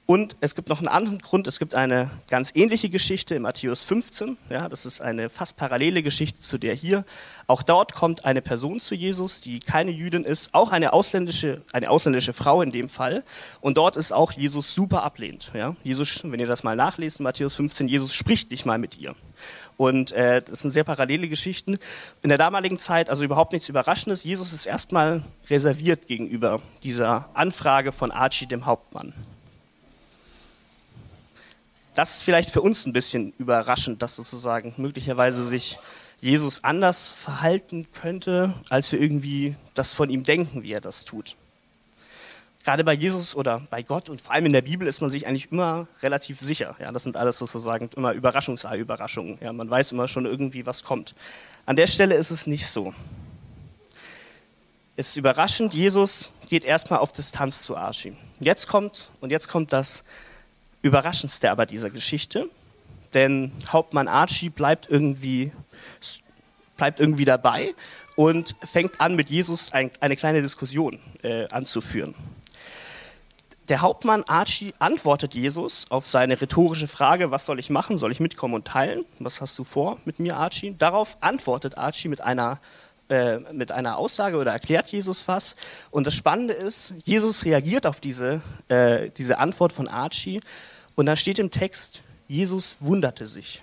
Und 0.06 0.36
es 0.40 0.56
gibt 0.56 0.68
noch 0.68 0.78
einen 0.78 0.88
anderen 0.88 1.20
Grund. 1.20 1.46
Es 1.46 1.60
gibt 1.60 1.76
eine 1.76 2.10
ganz 2.28 2.50
ähnliche 2.54 2.88
Geschichte 2.88 3.36
in 3.36 3.42
Matthäus 3.42 3.84
15. 3.84 4.36
Ja, 4.48 4.68
das 4.68 4.84
ist 4.84 5.00
eine 5.00 5.28
fast 5.28 5.56
parallele 5.56 6.02
Geschichte 6.02 6.40
zu 6.40 6.58
der 6.58 6.74
hier. 6.74 7.04
Auch 7.46 7.62
dort 7.62 7.94
kommt 7.94 8.24
eine 8.24 8.42
Person 8.42 8.80
zu 8.80 8.96
Jesus, 8.96 9.40
die 9.40 9.60
keine 9.60 9.92
Jüdin 9.92 10.24
ist, 10.24 10.52
auch 10.52 10.72
eine 10.72 10.92
ausländische, 10.92 11.62
eine 11.72 11.90
ausländische 11.90 12.32
Frau 12.32 12.60
in 12.60 12.72
dem 12.72 12.88
Fall. 12.88 13.22
Und 13.60 13.76
dort 13.76 13.94
ist 13.94 14.12
auch 14.12 14.32
Jesus 14.32 14.74
super 14.74 15.04
ablehnt. 15.04 15.52
Ja, 15.54 15.76
Jesus, 15.84 16.24
wenn 16.24 16.40
ihr 16.40 16.46
das 16.46 16.64
mal 16.64 16.74
nachlest 16.74 17.20
in 17.20 17.24
Matthäus 17.24 17.54
15, 17.54 17.86
Jesus 17.86 18.12
spricht 18.12 18.50
nicht 18.50 18.66
mal 18.66 18.78
mit 18.78 18.98
ihr. 18.98 19.14
Und 19.76 20.12
äh, 20.12 20.42
das 20.42 20.60
sind 20.60 20.72
sehr 20.72 20.84
parallele 20.84 21.28
Geschichten. 21.28 21.78
In 22.22 22.28
der 22.28 22.36
damaligen 22.36 22.78
Zeit, 22.78 23.08
also 23.08 23.24
überhaupt 23.24 23.52
nichts 23.52 23.68
Überraschendes, 23.68 24.24
Jesus 24.24 24.52
ist 24.52 24.66
erstmal 24.66 25.22
reserviert 25.48 26.06
gegenüber 26.06 26.60
dieser 26.82 27.30
Anfrage 27.32 27.92
von 27.92 28.10
Archie, 28.10 28.46
dem 28.46 28.66
Hauptmann. 28.66 29.14
Das 31.94 32.16
ist 32.16 32.22
vielleicht 32.22 32.50
für 32.50 32.60
uns 32.60 32.86
ein 32.86 32.92
bisschen 32.92 33.32
überraschend, 33.38 34.02
dass 34.02 34.16
sozusagen 34.16 34.74
möglicherweise 34.76 35.46
sich 35.46 35.78
Jesus 36.20 36.64
anders 36.64 37.08
verhalten 37.08 37.86
könnte, 37.92 38.54
als 38.68 38.92
wir 38.92 39.00
irgendwie 39.00 39.56
das 39.74 39.92
von 39.92 40.10
ihm 40.10 40.22
denken, 40.22 40.62
wie 40.62 40.72
er 40.72 40.80
das 40.80 41.04
tut 41.04 41.36
gerade 42.64 42.84
bei 42.84 42.92
Jesus 42.92 43.34
oder 43.34 43.62
bei 43.70 43.82
Gott 43.82 44.08
und 44.08 44.20
vor 44.20 44.32
allem 44.32 44.46
in 44.46 44.52
der 44.52 44.62
Bibel 44.62 44.86
ist 44.86 45.00
man 45.00 45.10
sich 45.10 45.26
eigentlich 45.26 45.50
immer 45.50 45.86
relativ 46.02 46.40
sicher. 46.40 46.76
Ja, 46.78 46.92
das 46.92 47.04
sind 47.04 47.16
alles 47.16 47.38
sozusagen 47.38 47.88
immer 47.96 48.12
Überraschungsei-Überraschungen. 48.12 49.38
Ja, 49.40 49.52
man 49.52 49.68
weiß 49.70 49.92
immer 49.92 50.08
schon 50.08 50.26
irgendwie, 50.26 50.66
was 50.66 50.84
kommt. 50.84 51.14
An 51.66 51.76
der 51.76 51.86
Stelle 51.86 52.14
ist 52.14 52.30
es 52.30 52.46
nicht 52.46 52.66
so. 52.66 52.94
Es 54.96 55.10
ist 55.10 55.16
überraschend, 55.16 55.72
Jesus 55.72 56.30
geht 56.48 56.64
erstmal 56.64 56.98
auf 56.98 57.12
Distanz 57.12 57.62
zu 57.62 57.76
Archie. 57.76 58.14
Jetzt 58.40 58.68
kommt, 58.68 59.08
und 59.20 59.30
jetzt 59.30 59.48
kommt 59.48 59.72
das 59.72 60.04
Überraschendste 60.82 61.50
aber 61.50 61.66
dieser 61.66 61.90
Geschichte, 61.90 62.48
denn 63.14 63.52
Hauptmann 63.68 64.08
Archie 64.08 64.48
bleibt 64.48 64.88
irgendwie, 64.88 65.52
bleibt 66.76 67.00
irgendwie 67.00 67.24
dabei 67.24 67.74
und 68.16 68.54
fängt 68.62 69.00
an, 69.00 69.16
mit 69.16 69.30
Jesus 69.30 69.72
ein, 69.72 69.90
eine 70.00 70.16
kleine 70.16 70.42
Diskussion 70.42 70.98
äh, 71.22 71.48
anzuführen. 71.48 72.14
Der 73.70 73.82
Hauptmann 73.82 74.24
Archie 74.26 74.74
antwortet 74.80 75.34
Jesus 75.34 75.86
auf 75.90 76.04
seine 76.04 76.40
rhetorische 76.40 76.88
Frage, 76.88 77.30
was 77.30 77.46
soll 77.46 77.60
ich 77.60 77.70
machen? 77.70 77.98
Soll 77.98 78.10
ich 78.10 78.18
mitkommen 78.18 78.54
und 78.54 78.66
teilen? 78.66 79.04
Was 79.20 79.40
hast 79.40 79.56
du 79.60 79.64
vor 79.64 79.98
mit 80.04 80.18
mir, 80.18 80.36
Archie? 80.36 80.74
Darauf 80.76 81.18
antwortet 81.20 81.78
Archie 81.78 82.08
mit 82.08 82.20
einer, 82.20 82.58
äh, 83.10 83.38
mit 83.52 83.72
einer 83.72 83.98
Aussage 83.98 84.36
oder 84.36 84.52
erklärt 84.52 84.90
Jesus 84.92 85.28
was. 85.28 85.56
Und 85.90 86.06
das 86.06 86.14
Spannende 86.14 86.54
ist, 86.54 86.94
Jesus 87.04 87.44
reagiert 87.44 87.86
auf 87.86 88.00
diese, 88.00 88.40
äh, 88.68 89.10
diese 89.10 89.38
Antwort 89.38 89.72
von 89.72 89.88
Archie 89.88 90.40
und 90.94 91.06
da 91.06 91.16
steht 91.16 91.38
im 91.38 91.50
Text, 91.50 92.02
Jesus 92.28 92.76
wunderte 92.80 93.26
sich. 93.26 93.62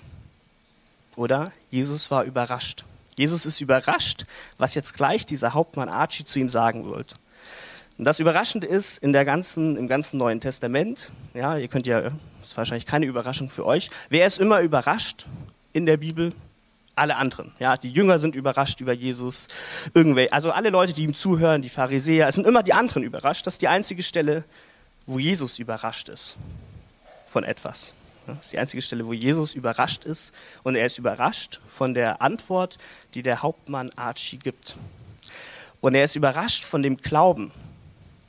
Oder 1.15 1.51
Jesus 1.71 2.11
war 2.11 2.23
überrascht. 2.23 2.83
Jesus 3.15 3.45
ist 3.45 3.61
überrascht, 3.61 4.25
was 4.57 4.75
jetzt 4.75 4.93
gleich 4.93 5.25
dieser 5.25 5.53
Hauptmann 5.53 5.89
Archie 5.89 6.25
zu 6.25 6.39
ihm 6.39 6.49
sagen 6.49 6.85
wird. 6.85 7.15
Und 7.97 8.05
das 8.05 8.19
Überraschende 8.19 8.67
ist, 8.67 8.99
in 8.99 9.13
der 9.13 9.25
ganzen, 9.25 9.75
im 9.75 9.87
ganzen 9.87 10.17
Neuen 10.17 10.39
Testament, 10.39 11.11
ja, 11.33 11.57
ihr 11.57 11.67
könnt 11.67 11.87
ja, 11.87 12.01
das 12.01 12.49
ist 12.49 12.57
wahrscheinlich 12.57 12.85
keine 12.85 13.07
Überraschung 13.07 13.49
für 13.49 13.65
euch, 13.65 13.89
wer 14.09 14.27
ist 14.27 14.39
immer 14.39 14.61
überrascht 14.61 15.25
in 15.73 15.85
der 15.85 15.97
Bibel? 15.97 16.33
Alle 16.97 17.15
anderen. 17.15 17.53
Ja, 17.59 17.77
die 17.77 17.91
Jünger 17.91 18.17
sind 18.17 18.35
überrascht 18.35 18.81
über 18.81 18.91
Jesus, 18.91 19.47
irgendwelche, 19.93 20.33
also 20.33 20.51
alle 20.51 20.71
Leute, 20.71 20.93
die 20.93 21.03
ihm 21.03 21.13
zuhören, 21.13 21.61
die 21.61 21.69
Pharisäer, 21.69 22.27
es 22.27 22.35
sind 22.35 22.47
immer 22.47 22.63
die 22.63 22.73
anderen 22.73 23.03
überrascht. 23.03 23.45
Das 23.45 23.53
ist 23.53 23.61
die 23.61 23.67
einzige 23.67 24.01
Stelle, 24.01 24.43
wo 25.05 25.19
Jesus 25.19 25.59
überrascht 25.59 26.09
ist 26.09 26.37
von 27.27 27.43
etwas. 27.43 27.93
Das 28.25 28.45
ist 28.45 28.53
die 28.53 28.59
einzige 28.59 28.81
Stelle, 28.81 29.05
wo 29.05 29.13
Jesus 29.13 29.53
überrascht 29.53 30.05
ist 30.05 30.33
und 30.63 30.75
er 30.75 30.87
ist 30.87 30.97
überrascht 30.97 31.59
von 31.67 31.93
der 31.93 32.21
Antwort, 32.21 32.77
die 33.13 33.21
der 33.21 33.43
Hauptmann 33.43 33.91
Archie 33.95 34.37
gibt. 34.37 34.75
Und 35.79 35.93
er 35.93 36.03
ist 36.03 36.15
überrascht 36.15 36.65
von 36.65 36.81
dem 36.81 36.97
Glauben, 36.97 37.51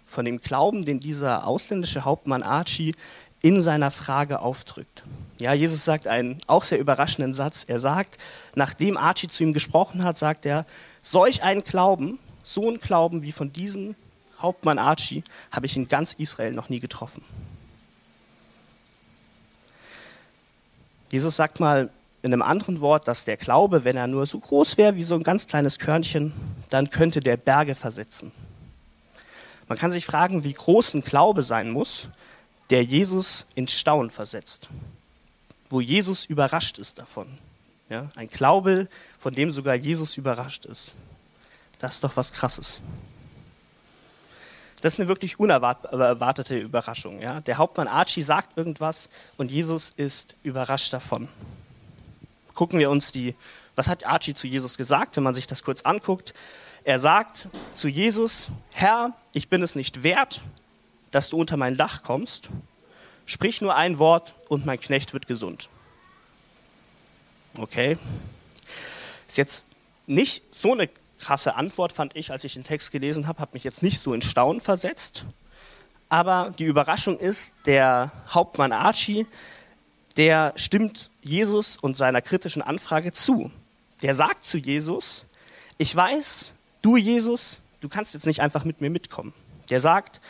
von 0.06 0.24
dem 0.24 0.40
Glauben, 0.40 0.84
den 0.84 1.00
dieser 1.00 1.46
ausländische 1.46 2.04
Hauptmann 2.04 2.42
Archie 2.42 2.94
in 3.42 3.62
seiner 3.62 3.90
Frage 3.90 4.40
aufdrückt. 4.40 5.04
Ja, 5.38 5.52
Jesus 5.52 5.84
sagt 5.84 6.06
einen 6.06 6.38
auch 6.46 6.64
sehr 6.64 6.80
überraschenden 6.80 7.32
Satz. 7.32 7.64
Er 7.66 7.78
sagt, 7.78 8.18
nachdem 8.54 8.96
Archie 8.96 9.28
zu 9.28 9.44
ihm 9.44 9.52
gesprochen 9.52 10.02
hat, 10.02 10.18
sagt 10.18 10.46
er, 10.46 10.66
solch 11.02 11.42
einen 11.44 11.62
Glauben, 11.62 12.18
so 12.42 12.66
einen 12.66 12.80
Glauben 12.80 13.22
wie 13.22 13.32
von 13.32 13.52
diesem 13.52 13.94
Hauptmann 14.40 14.78
Archie, 14.78 15.22
habe 15.52 15.66
ich 15.66 15.76
in 15.76 15.86
ganz 15.86 16.12
Israel 16.14 16.52
noch 16.52 16.68
nie 16.68 16.80
getroffen. 16.80 17.22
Jesus 21.10 21.36
sagt 21.36 21.60
mal 21.60 21.90
in 22.22 22.32
einem 22.32 22.42
anderen 22.42 22.80
Wort, 22.80 23.06
dass 23.06 23.24
der 23.24 23.36
Glaube, 23.36 23.84
wenn 23.84 23.96
er 23.96 24.08
nur 24.08 24.26
so 24.26 24.38
groß 24.38 24.76
wäre 24.76 24.96
wie 24.96 25.04
so 25.04 25.14
ein 25.14 25.22
ganz 25.22 25.46
kleines 25.46 25.78
Körnchen, 25.78 26.32
dann 26.68 26.90
könnte 26.90 27.20
der 27.20 27.36
Berge 27.36 27.74
versetzen. 27.74 28.32
Man 29.68 29.78
kann 29.78 29.92
sich 29.92 30.04
fragen, 30.04 30.44
wie 30.44 30.52
groß 30.52 30.94
ein 30.94 31.04
Glaube 31.04 31.42
sein 31.42 31.70
muss, 31.70 32.08
der 32.70 32.84
Jesus 32.84 33.46
ins 33.54 33.72
Staunen 33.72 34.10
versetzt, 34.10 34.68
wo 35.70 35.80
Jesus 35.80 36.24
überrascht 36.24 36.78
ist 36.78 36.98
davon. 36.98 37.38
Ja, 37.88 38.08
ein 38.16 38.28
Glaube, 38.28 38.88
von 39.18 39.34
dem 39.34 39.50
sogar 39.50 39.74
Jesus 39.74 40.16
überrascht 40.16 40.66
ist. 40.66 40.94
Das 41.78 41.94
ist 41.94 42.04
doch 42.04 42.16
was 42.16 42.32
Krasses. 42.32 42.82
Das 44.82 44.94
ist 44.94 45.00
eine 45.00 45.08
wirklich 45.08 45.40
unerwartete 45.40 46.58
Überraschung. 46.58 47.20
Ja? 47.20 47.40
Der 47.40 47.58
Hauptmann 47.58 47.88
Archie 47.88 48.22
sagt 48.22 48.56
irgendwas 48.56 49.08
und 49.36 49.50
Jesus 49.50 49.90
ist 49.96 50.36
überrascht 50.42 50.92
davon. 50.92 51.28
Gucken 52.54 52.78
wir 52.78 52.90
uns 52.90 53.10
die, 53.10 53.34
was 53.74 53.88
hat 53.88 54.04
Archie 54.06 54.34
zu 54.34 54.46
Jesus 54.46 54.76
gesagt, 54.76 55.16
wenn 55.16 55.24
man 55.24 55.34
sich 55.34 55.46
das 55.46 55.62
kurz 55.62 55.82
anguckt. 55.82 56.34
Er 56.84 56.98
sagt 57.00 57.48
zu 57.74 57.88
Jesus, 57.88 58.50
Herr, 58.74 59.12
ich 59.32 59.48
bin 59.48 59.62
es 59.62 59.74
nicht 59.74 60.02
wert, 60.02 60.42
dass 61.10 61.28
du 61.28 61.38
unter 61.38 61.56
mein 61.56 61.76
Dach 61.76 62.02
kommst. 62.02 62.48
Sprich 63.26 63.60
nur 63.60 63.74
ein 63.74 63.98
Wort 63.98 64.34
und 64.48 64.66
mein 64.66 64.80
Knecht 64.80 65.12
wird 65.12 65.26
gesund. 65.26 65.68
Okay. 67.56 67.98
Ist 69.26 69.38
jetzt 69.38 69.66
nicht 70.06 70.42
so 70.50 70.72
eine 70.72 70.88
krasse 71.18 71.56
Antwort, 71.56 71.92
fand 71.92 72.16
ich, 72.16 72.30
als 72.30 72.44
ich 72.44 72.54
den 72.54 72.64
Text 72.64 72.92
gelesen 72.92 73.26
habe, 73.26 73.40
hat 73.40 73.54
mich 73.54 73.64
jetzt 73.64 73.82
nicht 73.82 74.00
so 74.00 74.14
in 74.14 74.22
Staunen 74.22 74.60
versetzt. 74.60 75.24
Aber 76.08 76.52
die 76.58 76.64
Überraschung 76.64 77.18
ist, 77.18 77.54
der 77.66 78.12
Hauptmann 78.30 78.72
Archie, 78.72 79.26
der 80.16 80.52
stimmt 80.56 81.10
Jesus 81.22 81.76
und 81.76 81.96
seiner 81.96 82.22
kritischen 82.22 82.62
Anfrage 82.62 83.12
zu. 83.12 83.50
Der 84.02 84.14
sagt 84.14 84.44
zu 84.44 84.58
Jesus, 84.58 85.26
ich 85.76 85.94
weiß, 85.94 86.54
du 86.82 86.96
Jesus, 86.96 87.60
du 87.80 87.88
kannst 87.88 88.14
jetzt 88.14 88.26
nicht 88.26 88.40
einfach 88.40 88.64
mit 88.64 88.80
mir 88.80 88.90
mitkommen. 88.90 89.34
Der 89.70 89.80
sagt, 89.80 90.20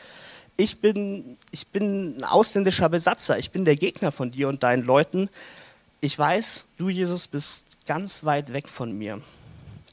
ich 0.59 0.81
bin, 0.81 1.39
ich 1.53 1.69
bin 1.69 2.19
ein 2.19 2.25
ausländischer 2.25 2.89
Besatzer, 2.89 3.39
ich 3.39 3.53
bin 3.53 3.65
der 3.65 3.77
Gegner 3.77 4.11
von 4.11 4.33
dir 4.33 4.49
und 4.49 4.65
deinen 4.65 4.83
Leuten. 4.83 5.31
Ich 6.01 6.19
weiß, 6.19 6.67
du 6.77 6.89
Jesus 6.89 7.29
bist 7.29 7.63
ganz 7.87 8.25
weit 8.25 8.53
weg 8.53 8.69
von 8.69 8.93
mir. 8.93 9.23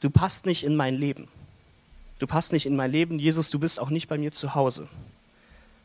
Du 0.02 0.10
passt 0.10 0.48
nicht 0.48 0.64
in 0.64 0.76
mein 0.76 0.96
Leben. 0.96 1.28
Du 2.18 2.26
passt 2.26 2.52
nicht 2.52 2.66
in 2.66 2.76
mein 2.76 2.92
Leben, 2.92 3.20
Jesus, 3.20 3.52
du 3.52 3.60
bist 3.60 3.80
auch 3.80 3.92
nicht 3.92 4.08
bei 4.10 4.18
mir 4.18 4.32
zu 4.32 4.56
Hause. 4.56 4.88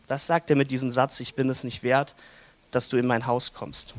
Das 0.09 0.27
sagt 0.27 0.49
er 0.49 0.57
mit 0.57 0.71
diesem 0.71 0.91
Satz, 0.91 1.21
ich 1.21 1.35
bin 1.35 1.51
es 1.51 1.63
nicht 1.63 1.83
wert, 1.83 2.15
dass 2.71 2.89
du 2.89 2.97
in 2.97 3.07
mein 3.07 3.27
Haus 3.27 3.53
kommst. 3.53 3.93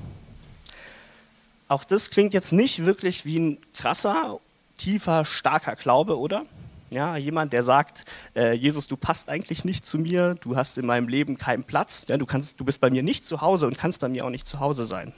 Auch 1.67 1.83
das 1.83 2.09
klingt 2.09 2.33
jetzt 2.33 2.53
nicht 2.53 2.85
wirklich 2.85 3.23
wie 3.23 3.37
ein 3.37 3.57
krasser, 3.75 4.39
tiefer, 4.79 5.25
starker 5.25 5.75
Glaube, 5.75 6.17
oder? 6.17 6.45
Ja, 6.91 7.15
jemand, 7.15 7.53
der 7.53 7.63
sagt, 7.63 8.03
äh, 8.35 8.51
Jesus, 8.51 8.89
du 8.89 8.97
passt 8.97 9.29
eigentlich 9.29 9.63
nicht 9.63 9.85
zu 9.85 9.97
mir, 9.97 10.35
du 10.41 10.57
hast 10.57 10.77
in 10.77 10.85
meinem 10.85 11.07
Leben 11.07 11.37
keinen 11.37 11.63
Platz, 11.63 12.05
ja, 12.09 12.17
du, 12.17 12.25
kannst, 12.25 12.59
du 12.59 12.65
bist 12.65 12.81
bei 12.81 12.89
mir 12.89 13.01
nicht 13.01 13.23
zu 13.23 13.39
Hause 13.39 13.65
und 13.65 13.77
kannst 13.77 14.01
bei 14.01 14.09
mir 14.09 14.25
auch 14.25 14.29
nicht 14.29 14.45
zu 14.45 14.59
Hause 14.59 14.83
sein. 14.83 15.13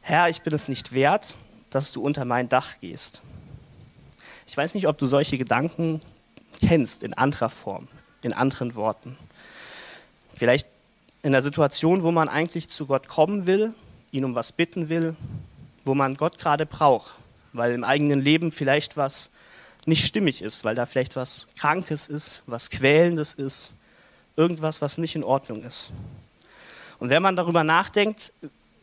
Herr, 0.00 0.28
ich 0.28 0.42
bin 0.42 0.52
es 0.52 0.66
nicht 0.66 0.92
wert, 0.92 1.36
dass 1.70 1.92
du 1.92 2.02
unter 2.02 2.24
mein 2.24 2.48
Dach 2.48 2.80
gehst. 2.80 3.22
Ich 4.48 4.56
weiß 4.56 4.74
nicht, 4.74 4.88
ob 4.88 4.98
du 4.98 5.06
solche 5.06 5.38
Gedanken 5.38 6.00
kennst 6.60 7.04
in 7.04 7.14
anderer 7.14 7.48
Form, 7.48 7.86
in 8.22 8.32
anderen 8.32 8.74
Worten. 8.74 9.16
Vielleicht 10.34 10.66
in 11.22 11.30
der 11.30 11.42
Situation, 11.42 12.02
wo 12.02 12.10
man 12.10 12.28
eigentlich 12.28 12.70
zu 12.70 12.86
Gott 12.86 13.06
kommen 13.06 13.46
will, 13.46 13.72
ihn 14.10 14.24
um 14.24 14.34
was 14.34 14.50
bitten 14.50 14.88
will, 14.88 15.14
wo 15.84 15.94
man 15.94 16.16
Gott 16.16 16.38
gerade 16.38 16.66
braucht, 16.66 17.14
weil 17.52 17.72
im 17.72 17.84
eigenen 17.84 18.20
Leben 18.20 18.50
vielleicht 18.50 18.96
was 18.96 19.30
nicht 19.86 20.06
stimmig 20.06 20.42
ist, 20.42 20.64
weil 20.64 20.74
da 20.74 20.86
vielleicht 20.86 21.16
was 21.16 21.46
Krankes 21.58 22.06
ist, 22.06 22.42
was 22.46 22.70
Quälendes 22.70 23.34
ist, 23.34 23.72
irgendwas, 24.36 24.80
was 24.80 24.98
nicht 24.98 25.14
in 25.14 25.24
Ordnung 25.24 25.62
ist. 25.64 25.92
Und 26.98 27.10
wenn 27.10 27.22
man 27.22 27.36
darüber 27.36 27.64
nachdenkt, 27.64 28.32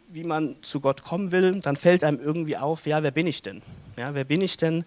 wie 0.09 0.23
man 0.23 0.55
zu 0.61 0.81
Gott 0.81 1.03
kommen 1.03 1.31
will, 1.31 1.59
dann 1.61 1.75
fällt 1.75 2.03
einem 2.03 2.19
irgendwie 2.19 2.57
auf, 2.57 2.85
ja, 2.85 3.01
wer 3.03 3.11
bin 3.11 3.27
ich 3.27 3.41
denn? 3.41 3.61
Ja, 3.97 4.13
wer 4.13 4.25
bin 4.25 4.41
ich 4.41 4.57
denn, 4.57 4.85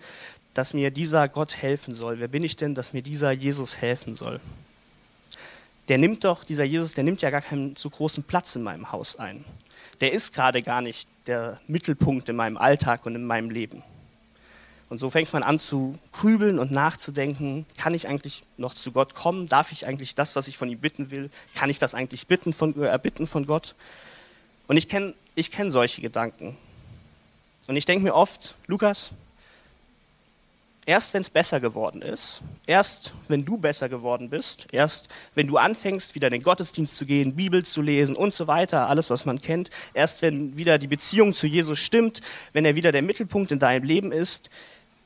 dass 0.52 0.74
mir 0.74 0.90
dieser 0.90 1.28
Gott 1.28 1.56
helfen 1.56 1.94
soll? 1.94 2.20
Wer 2.20 2.28
bin 2.28 2.44
ich 2.44 2.56
denn, 2.56 2.74
dass 2.74 2.92
mir 2.92 3.02
dieser 3.02 3.32
Jesus 3.32 3.78
helfen 3.78 4.14
soll? 4.14 4.40
Der 5.88 5.98
nimmt 5.98 6.24
doch, 6.24 6.44
dieser 6.44 6.64
Jesus, 6.64 6.94
der 6.94 7.04
nimmt 7.04 7.22
ja 7.22 7.30
gar 7.30 7.42
keinen 7.42 7.76
zu 7.76 7.90
großen 7.90 8.24
Platz 8.24 8.56
in 8.56 8.62
meinem 8.62 8.92
Haus 8.92 9.16
ein. 9.18 9.44
Der 10.00 10.12
ist 10.12 10.32
gerade 10.32 10.62
gar 10.62 10.80
nicht 10.80 11.08
der 11.26 11.60
Mittelpunkt 11.66 12.28
in 12.28 12.36
meinem 12.36 12.56
Alltag 12.56 13.04
und 13.06 13.14
in 13.14 13.24
meinem 13.24 13.50
Leben. 13.50 13.82
Und 14.88 14.98
so 14.98 15.10
fängt 15.10 15.32
man 15.32 15.42
an 15.42 15.58
zu 15.58 15.98
grübeln 16.12 16.58
und 16.58 16.70
nachzudenken, 16.70 17.66
kann 17.76 17.94
ich 17.94 18.06
eigentlich 18.06 18.42
noch 18.56 18.74
zu 18.74 18.92
Gott 18.92 19.14
kommen? 19.14 19.48
Darf 19.48 19.72
ich 19.72 19.86
eigentlich 19.86 20.14
das, 20.14 20.36
was 20.36 20.46
ich 20.46 20.56
von 20.56 20.68
ihm 20.68 20.78
bitten 20.78 21.10
will, 21.10 21.30
kann 21.54 21.70
ich 21.70 21.78
das 21.78 21.94
eigentlich 21.94 22.26
bitten 22.26 22.52
von, 22.52 22.80
erbitten 22.80 23.26
von 23.26 23.46
Gott? 23.46 23.74
Und 24.66 24.76
ich 24.76 24.88
kenne 24.88 25.14
ich 25.34 25.50
kenne 25.50 25.70
solche 25.70 26.00
Gedanken. 26.00 26.56
Und 27.66 27.76
ich 27.76 27.86
denke 27.86 28.04
mir 28.04 28.14
oft, 28.14 28.54
Lukas, 28.66 29.12
erst 30.86 31.14
wenn 31.14 31.22
es 31.22 31.30
besser 31.30 31.60
geworden 31.60 32.02
ist, 32.02 32.42
erst 32.66 33.14
wenn 33.28 33.44
du 33.44 33.56
besser 33.58 33.88
geworden 33.88 34.30
bist, 34.30 34.66
erst 34.72 35.08
wenn 35.34 35.46
du 35.46 35.56
anfängst, 35.56 36.14
wieder 36.14 36.28
in 36.28 36.32
den 36.32 36.42
Gottesdienst 36.42 36.96
zu 36.96 37.06
gehen, 37.06 37.36
Bibel 37.36 37.64
zu 37.64 37.82
lesen 37.82 38.16
und 38.16 38.34
so 38.34 38.46
weiter, 38.46 38.88
alles, 38.88 39.10
was 39.10 39.24
man 39.24 39.40
kennt, 39.40 39.70
erst 39.94 40.22
wenn 40.22 40.56
wieder 40.56 40.78
die 40.78 40.86
Beziehung 40.86 41.34
zu 41.34 41.46
Jesus 41.46 41.78
stimmt, 41.78 42.20
wenn 42.52 42.64
er 42.64 42.74
wieder 42.74 42.92
der 42.92 43.02
Mittelpunkt 43.02 43.52
in 43.52 43.58
deinem 43.58 43.84
Leben 43.84 44.12
ist, 44.12 44.50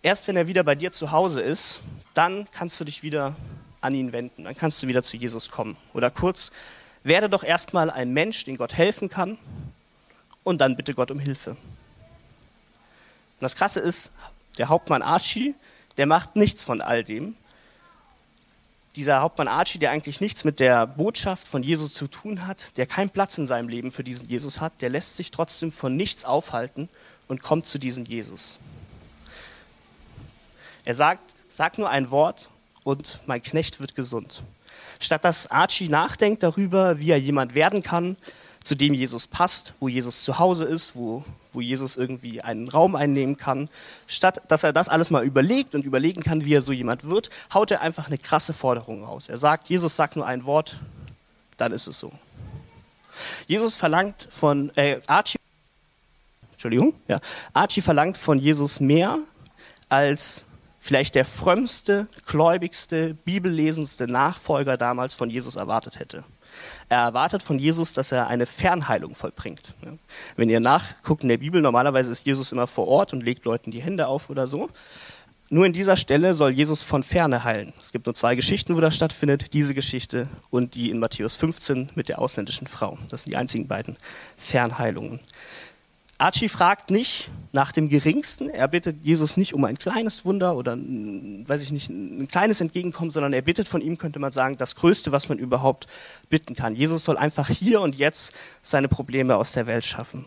erst 0.02 0.28
wenn 0.28 0.36
er 0.36 0.46
wieder 0.46 0.64
bei 0.64 0.74
dir 0.74 0.92
zu 0.92 1.12
Hause 1.12 1.40
ist, 1.40 1.82
dann 2.14 2.48
kannst 2.52 2.78
du 2.80 2.84
dich 2.84 3.02
wieder 3.02 3.36
an 3.80 3.94
ihn 3.94 4.12
wenden, 4.12 4.44
dann 4.44 4.56
kannst 4.56 4.82
du 4.82 4.88
wieder 4.88 5.02
zu 5.02 5.16
Jesus 5.16 5.50
kommen. 5.50 5.76
Oder 5.94 6.10
kurz, 6.10 6.50
werde 7.04 7.28
doch 7.28 7.44
erstmal 7.44 7.90
ein 7.90 8.12
Mensch, 8.12 8.44
den 8.44 8.56
Gott 8.56 8.74
helfen 8.74 9.08
kann, 9.08 9.38
und 10.42 10.60
dann 10.62 10.76
bitte 10.76 10.94
Gott 10.94 11.10
um 11.10 11.18
Hilfe. 11.18 11.50
Und 11.50 11.58
das 13.40 13.54
Krasse 13.54 13.80
ist, 13.80 14.12
der 14.56 14.68
Hauptmann 14.68 15.02
Archie, 15.02 15.54
der 15.98 16.06
macht 16.06 16.36
nichts 16.36 16.64
von 16.64 16.80
all 16.80 17.04
dem. 17.04 17.36
Dieser 18.96 19.20
Hauptmann 19.20 19.48
Archie, 19.48 19.78
der 19.78 19.90
eigentlich 19.90 20.20
nichts 20.20 20.44
mit 20.44 20.60
der 20.60 20.86
Botschaft 20.86 21.46
von 21.46 21.62
Jesus 21.62 21.92
zu 21.92 22.06
tun 22.06 22.46
hat, 22.46 22.76
der 22.76 22.86
keinen 22.86 23.10
Platz 23.10 23.36
in 23.36 23.46
seinem 23.46 23.68
Leben 23.68 23.90
für 23.90 24.02
diesen 24.02 24.28
Jesus 24.28 24.60
hat, 24.60 24.72
der 24.80 24.88
lässt 24.88 25.16
sich 25.16 25.30
trotzdem 25.30 25.70
von 25.70 25.94
nichts 25.94 26.24
aufhalten 26.24 26.88
und 27.26 27.42
kommt 27.42 27.66
zu 27.66 27.78
diesem 27.78 28.06
Jesus. 28.06 28.58
Er 30.84 30.94
sagt, 30.94 31.34
sag 31.48 31.78
nur 31.78 31.90
ein 31.90 32.10
Wort 32.10 32.48
und 32.82 33.20
mein 33.26 33.42
Knecht 33.42 33.80
wird 33.80 33.94
gesund. 33.94 34.42
Statt 35.00 35.24
dass 35.24 35.50
Archie 35.50 35.88
nachdenkt 35.88 36.42
darüber, 36.42 36.98
wie 36.98 37.10
er 37.10 37.20
jemand 37.20 37.54
werden 37.54 37.82
kann, 37.82 38.16
zu 38.68 38.74
dem 38.74 38.92
Jesus 38.92 39.26
passt, 39.26 39.72
wo 39.80 39.88
Jesus 39.88 40.22
zu 40.22 40.38
Hause 40.38 40.66
ist, 40.66 40.94
wo, 40.94 41.24
wo 41.52 41.62
Jesus 41.62 41.96
irgendwie 41.96 42.42
einen 42.42 42.68
Raum 42.68 42.96
einnehmen 42.96 43.38
kann. 43.38 43.70
Statt 44.06 44.42
dass 44.48 44.62
er 44.62 44.74
das 44.74 44.90
alles 44.90 45.10
mal 45.10 45.24
überlegt 45.24 45.74
und 45.74 45.86
überlegen 45.86 46.22
kann, 46.22 46.44
wie 46.44 46.52
er 46.52 46.60
so 46.60 46.72
jemand 46.72 47.04
wird, 47.04 47.30
haut 47.52 47.70
er 47.70 47.80
einfach 47.80 48.08
eine 48.08 48.18
krasse 48.18 48.52
Forderung 48.52 49.04
raus. 49.04 49.30
Er 49.30 49.38
sagt, 49.38 49.70
Jesus 49.70 49.96
sagt 49.96 50.16
nur 50.16 50.26
ein 50.26 50.44
Wort, 50.44 50.76
dann 51.56 51.72
ist 51.72 51.86
es 51.86 51.98
so. 51.98 52.12
Jesus 53.46 53.74
verlangt 53.76 54.28
von 54.30 54.70
äh, 54.76 55.00
Archie, 55.06 55.38
Entschuldigung, 56.52 56.92
ja, 57.08 57.20
Archie 57.54 57.80
verlangt 57.80 58.18
von 58.18 58.38
Jesus 58.38 58.80
mehr 58.80 59.18
als 59.88 60.44
vielleicht 60.78 61.14
der 61.14 61.24
frömmste, 61.24 62.06
gläubigste, 62.26 63.14
bibellesendste 63.14 64.06
Nachfolger 64.06 64.76
damals 64.76 65.14
von 65.14 65.30
Jesus 65.30 65.56
erwartet 65.56 65.98
hätte. 65.98 66.22
Er 66.88 67.00
erwartet 67.00 67.42
von 67.42 67.58
Jesus, 67.58 67.92
dass 67.92 68.12
er 68.12 68.28
eine 68.28 68.46
Fernheilung 68.46 69.14
vollbringt. 69.14 69.74
Wenn 70.36 70.48
ihr 70.48 70.60
nachguckt 70.60 71.22
in 71.22 71.28
der 71.28 71.38
Bibel, 71.38 71.60
normalerweise 71.60 72.12
ist 72.12 72.26
Jesus 72.26 72.52
immer 72.52 72.66
vor 72.66 72.88
Ort 72.88 73.12
und 73.12 73.22
legt 73.22 73.44
Leuten 73.44 73.70
die 73.70 73.82
Hände 73.82 74.06
auf 74.06 74.30
oder 74.30 74.46
so. 74.46 74.68
Nur 75.50 75.64
in 75.64 75.72
dieser 75.72 75.96
Stelle 75.96 76.34
soll 76.34 76.50
Jesus 76.50 76.82
von 76.82 77.02
Ferne 77.02 77.42
heilen. 77.42 77.72
Es 77.80 77.92
gibt 77.92 78.04
nur 78.04 78.14
zwei 78.14 78.34
Geschichten, 78.34 78.76
wo 78.76 78.80
das 78.80 78.94
stattfindet. 78.94 79.54
Diese 79.54 79.74
Geschichte 79.74 80.28
und 80.50 80.74
die 80.74 80.90
in 80.90 80.98
Matthäus 80.98 81.36
15 81.36 81.88
mit 81.94 82.10
der 82.10 82.18
ausländischen 82.18 82.66
Frau. 82.66 82.98
Das 83.08 83.22
sind 83.22 83.32
die 83.32 83.36
einzigen 83.36 83.66
beiden 83.66 83.96
Fernheilungen. 84.36 85.20
Archie 86.18 86.48
fragt 86.48 86.90
nicht 86.90 87.30
nach 87.52 87.70
dem 87.70 87.88
Geringsten. 87.88 88.50
Er 88.50 88.66
bittet 88.66 89.04
Jesus 89.04 89.36
nicht 89.36 89.54
um 89.54 89.64
ein 89.64 89.78
kleines 89.78 90.24
Wunder 90.24 90.56
oder, 90.56 90.76
weiß 90.76 91.62
ich 91.62 91.70
nicht, 91.70 91.88
ein 91.88 92.26
kleines 92.26 92.60
Entgegenkommen, 92.60 93.12
sondern 93.12 93.32
er 93.32 93.42
bittet 93.42 93.68
von 93.68 93.80
ihm, 93.80 93.98
könnte 93.98 94.18
man 94.18 94.32
sagen, 94.32 94.56
das 94.56 94.74
Größte, 94.74 95.12
was 95.12 95.28
man 95.28 95.38
überhaupt 95.38 95.86
bitten 96.28 96.56
kann. 96.56 96.74
Jesus 96.74 97.04
soll 97.04 97.16
einfach 97.16 97.48
hier 97.48 97.80
und 97.80 97.94
jetzt 97.94 98.32
seine 98.62 98.88
Probleme 98.88 99.36
aus 99.36 99.52
der 99.52 99.68
Welt 99.68 99.84
schaffen. 99.84 100.26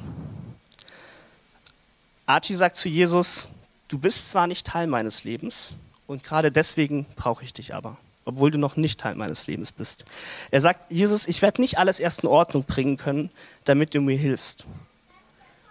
Archie 2.25 2.55
sagt 2.55 2.77
zu 2.77 2.87
Jesus, 2.87 3.49
du 3.89 3.99
bist 3.99 4.29
zwar 4.29 4.47
nicht 4.47 4.65
Teil 4.65 4.87
meines 4.87 5.25
Lebens 5.25 5.75
und 6.07 6.23
gerade 6.23 6.53
deswegen 6.53 7.05
brauche 7.17 7.43
ich 7.43 7.53
dich 7.53 7.75
aber, 7.75 7.97
obwohl 8.23 8.49
du 8.49 8.57
noch 8.57 8.77
nicht 8.77 9.01
Teil 9.01 9.15
meines 9.15 9.47
Lebens 9.47 9.73
bist. 9.73 10.05
Er 10.51 10.61
sagt, 10.61 10.89
Jesus, 10.89 11.27
ich 11.27 11.41
werde 11.41 11.61
nicht 11.61 11.77
alles 11.77 11.99
erst 11.99 12.23
in 12.23 12.29
Ordnung 12.29 12.63
bringen 12.63 12.95
können, 12.95 13.29
damit 13.65 13.93
du 13.93 13.99
mir 13.99 14.17
hilfst 14.17 14.65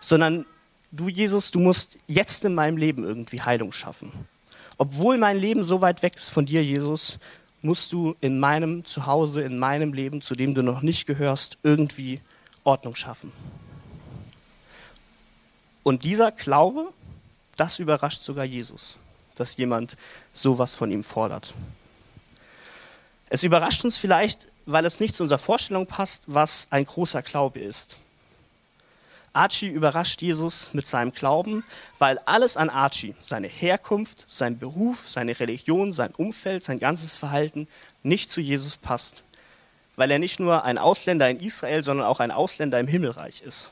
sondern 0.00 0.46
du, 0.90 1.08
Jesus, 1.08 1.50
du 1.50 1.60
musst 1.60 1.98
jetzt 2.06 2.44
in 2.44 2.54
meinem 2.54 2.76
Leben 2.76 3.04
irgendwie 3.04 3.42
Heilung 3.42 3.72
schaffen. 3.72 4.12
Obwohl 4.78 5.18
mein 5.18 5.38
Leben 5.38 5.62
so 5.62 5.80
weit 5.80 6.02
weg 6.02 6.16
ist 6.16 6.30
von 6.30 6.46
dir, 6.46 6.64
Jesus, 6.64 7.18
musst 7.62 7.92
du 7.92 8.16
in 8.20 8.40
meinem 8.40 8.84
Zuhause, 8.84 9.42
in 9.42 9.58
meinem 9.58 9.92
Leben, 9.92 10.22
zu 10.22 10.34
dem 10.34 10.54
du 10.54 10.62
noch 10.62 10.82
nicht 10.82 11.06
gehörst, 11.06 11.58
irgendwie 11.62 12.20
Ordnung 12.64 12.94
schaffen. 12.94 13.32
Und 15.82 16.04
dieser 16.04 16.32
Glaube, 16.32 16.92
das 17.56 17.78
überrascht 17.78 18.22
sogar 18.22 18.44
Jesus, 18.44 18.96
dass 19.34 19.56
jemand 19.56 19.96
sowas 20.32 20.74
von 20.74 20.90
ihm 20.90 21.04
fordert. 21.04 21.54
Es 23.28 23.42
überrascht 23.42 23.84
uns 23.84 23.96
vielleicht, 23.96 24.48
weil 24.66 24.84
es 24.84 25.00
nicht 25.00 25.14
zu 25.14 25.22
unserer 25.22 25.38
Vorstellung 25.38 25.86
passt, 25.86 26.22
was 26.26 26.66
ein 26.70 26.84
großer 26.84 27.22
Glaube 27.22 27.60
ist. 27.60 27.96
Archie 29.32 29.68
überrascht 29.68 30.22
Jesus 30.22 30.70
mit 30.72 30.86
seinem 30.88 31.12
Glauben, 31.12 31.64
weil 31.98 32.18
alles 32.26 32.56
an 32.56 32.68
Archie, 32.68 33.14
seine 33.22 33.46
Herkunft, 33.46 34.24
sein 34.28 34.58
Beruf, 34.58 35.08
seine 35.08 35.38
Religion, 35.38 35.92
sein 35.92 36.12
Umfeld, 36.16 36.64
sein 36.64 36.78
ganzes 36.78 37.16
Verhalten 37.16 37.68
nicht 38.02 38.30
zu 38.30 38.40
Jesus 38.40 38.76
passt. 38.76 39.22
Weil 39.96 40.10
er 40.10 40.18
nicht 40.18 40.40
nur 40.40 40.64
ein 40.64 40.78
Ausländer 40.78 41.28
in 41.30 41.40
Israel, 41.40 41.84
sondern 41.84 42.06
auch 42.06 42.20
ein 42.20 42.30
Ausländer 42.30 42.80
im 42.80 42.88
Himmelreich 42.88 43.42
ist. 43.42 43.70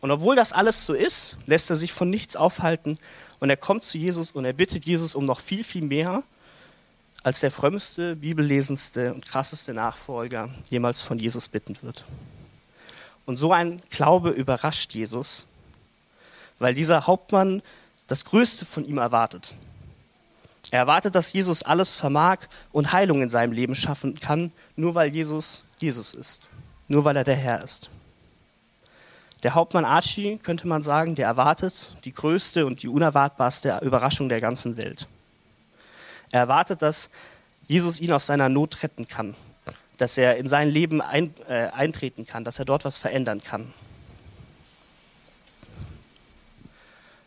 Und 0.00 0.10
obwohl 0.10 0.36
das 0.36 0.52
alles 0.52 0.84
so 0.84 0.92
ist, 0.92 1.38
lässt 1.46 1.70
er 1.70 1.76
sich 1.76 1.92
von 1.92 2.10
nichts 2.10 2.36
aufhalten 2.36 2.98
und 3.40 3.48
er 3.48 3.56
kommt 3.56 3.84
zu 3.84 3.96
Jesus 3.96 4.32
und 4.32 4.44
er 4.44 4.52
bittet 4.52 4.84
Jesus 4.84 5.14
um 5.14 5.24
noch 5.24 5.40
viel, 5.40 5.64
viel 5.64 5.82
mehr, 5.82 6.22
als 7.22 7.40
der 7.40 7.50
frömmste, 7.50 8.16
bibellesendste 8.16 9.14
und 9.14 9.24
krasseste 9.24 9.72
Nachfolger 9.72 10.50
jemals 10.68 11.00
von 11.00 11.18
Jesus 11.18 11.48
bitten 11.48 11.76
wird. 11.80 12.04
Und 13.26 13.38
so 13.38 13.52
ein 13.52 13.80
Glaube 13.90 14.30
überrascht 14.30 14.92
Jesus, 14.92 15.46
weil 16.58 16.74
dieser 16.74 17.06
Hauptmann 17.06 17.62
das 18.06 18.24
Größte 18.24 18.64
von 18.64 18.84
ihm 18.84 18.98
erwartet. 18.98 19.54
Er 20.70 20.80
erwartet, 20.80 21.14
dass 21.14 21.32
Jesus 21.32 21.62
alles 21.62 21.94
vermag 21.94 22.38
und 22.72 22.92
Heilung 22.92 23.22
in 23.22 23.30
seinem 23.30 23.52
Leben 23.52 23.74
schaffen 23.74 24.18
kann, 24.18 24.52
nur 24.76 24.94
weil 24.94 25.08
Jesus 25.08 25.64
Jesus 25.78 26.14
ist, 26.14 26.42
nur 26.88 27.04
weil 27.04 27.16
er 27.16 27.24
der 27.24 27.36
Herr 27.36 27.62
ist. 27.62 27.90
Der 29.42 29.54
Hauptmann 29.54 29.84
Archie, 29.84 30.38
könnte 30.38 30.66
man 30.66 30.82
sagen, 30.82 31.14
der 31.14 31.26
erwartet 31.26 31.90
die 32.04 32.12
größte 32.12 32.64
und 32.64 32.82
die 32.82 32.88
unerwartbarste 32.88 33.78
Überraschung 33.82 34.30
der 34.30 34.40
ganzen 34.40 34.78
Welt. 34.78 35.06
Er 36.30 36.40
erwartet, 36.40 36.80
dass 36.80 37.10
Jesus 37.68 38.00
ihn 38.00 38.12
aus 38.12 38.26
seiner 38.26 38.48
Not 38.48 38.82
retten 38.82 39.06
kann, 39.06 39.34
dass 39.98 40.18
er 40.18 40.36
in 40.36 40.48
sein 40.48 40.68
Leben 40.68 41.00
ein, 41.00 41.34
äh, 41.48 41.68
eintreten 41.68 42.26
kann, 42.26 42.44
dass 42.44 42.58
er 42.58 42.64
dort 42.64 42.84
was 42.84 42.96
verändern 42.96 43.42
kann. 43.42 43.72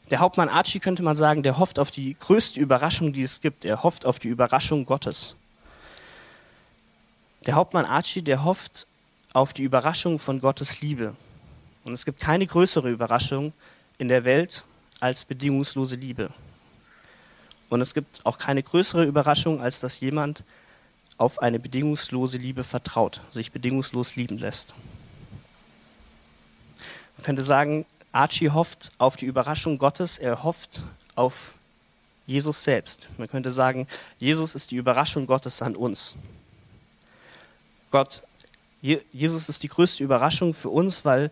Der 0.10 0.20
Hauptmann 0.20 0.48
Archie 0.48 0.80
könnte 0.80 1.04
man 1.04 1.18
sagen, 1.18 1.44
der 1.44 1.58
hofft 1.58 1.80
auf 1.80 1.92
die 1.92 2.14
größte 2.14 2.60
Überraschung, 2.60 3.12
die 3.12 3.24
es 3.24 3.42
gibt. 3.42 3.66
Er 3.66 3.84
hofft 3.84 4.06
auf 4.06 4.20
die 4.20 4.30
Überraschung 4.30 4.86
Gottes. 4.86 5.36
Der 7.46 7.56
Hauptmann 7.56 7.86
Archie, 7.86 8.22
der 8.22 8.44
hofft 8.44 8.88
auf 9.34 9.54
die 9.54 9.64
Überraschung 9.64 10.18
von 10.18 10.40
Gottes 10.40 10.82
Liebe. 10.82 11.14
Und 11.84 11.94
es 11.94 12.06
gibt 12.06 12.20
keine 12.20 12.48
größere 12.48 12.90
Überraschung 12.90 13.54
in 13.98 14.08
der 14.08 14.24
Welt 14.24 14.64
als 15.00 15.26
bedingungslose 15.26 15.96
Liebe. 15.96 16.30
Und 17.70 17.82
es 17.82 17.94
gibt 17.94 18.26
auch 18.26 18.38
keine 18.38 18.64
größere 18.64 19.04
Überraschung, 19.04 19.62
als 19.62 19.82
dass 19.82 20.00
jemand 20.00 20.44
auf 21.18 21.40
eine 21.40 21.60
bedingungslose 21.60 22.38
Liebe 22.38 22.64
vertraut, 22.64 23.22
sich 23.32 23.52
bedingungslos 23.52 24.16
lieben 24.16 24.38
lässt. 24.38 24.74
Man 27.18 27.26
könnte 27.26 27.42
sagen, 27.42 27.86
Archie 28.12 28.50
hofft 28.50 28.92
auf 28.98 29.16
die 29.16 29.26
Überraschung 29.26 29.78
Gottes, 29.78 30.18
er 30.18 30.44
hofft 30.44 30.82
auf 31.16 31.56
Jesus 32.28 32.64
selbst. 32.64 33.10
Man 33.18 33.30
könnte 33.30 33.50
sagen, 33.50 33.88
Jesus 34.20 34.54
ist 34.54 34.72
die 34.72 34.76
Überraschung 34.76 35.26
Gottes 35.26 35.62
an 35.62 35.76
uns. 35.76 36.16
Gott, 37.90 38.22
Jesus 38.82 39.50
ist 39.50 39.64
die 39.64 39.70
größte 39.70 40.04
Überraschung 40.04 40.54
für 40.54 40.70
uns, 40.70 41.06
weil 41.06 41.32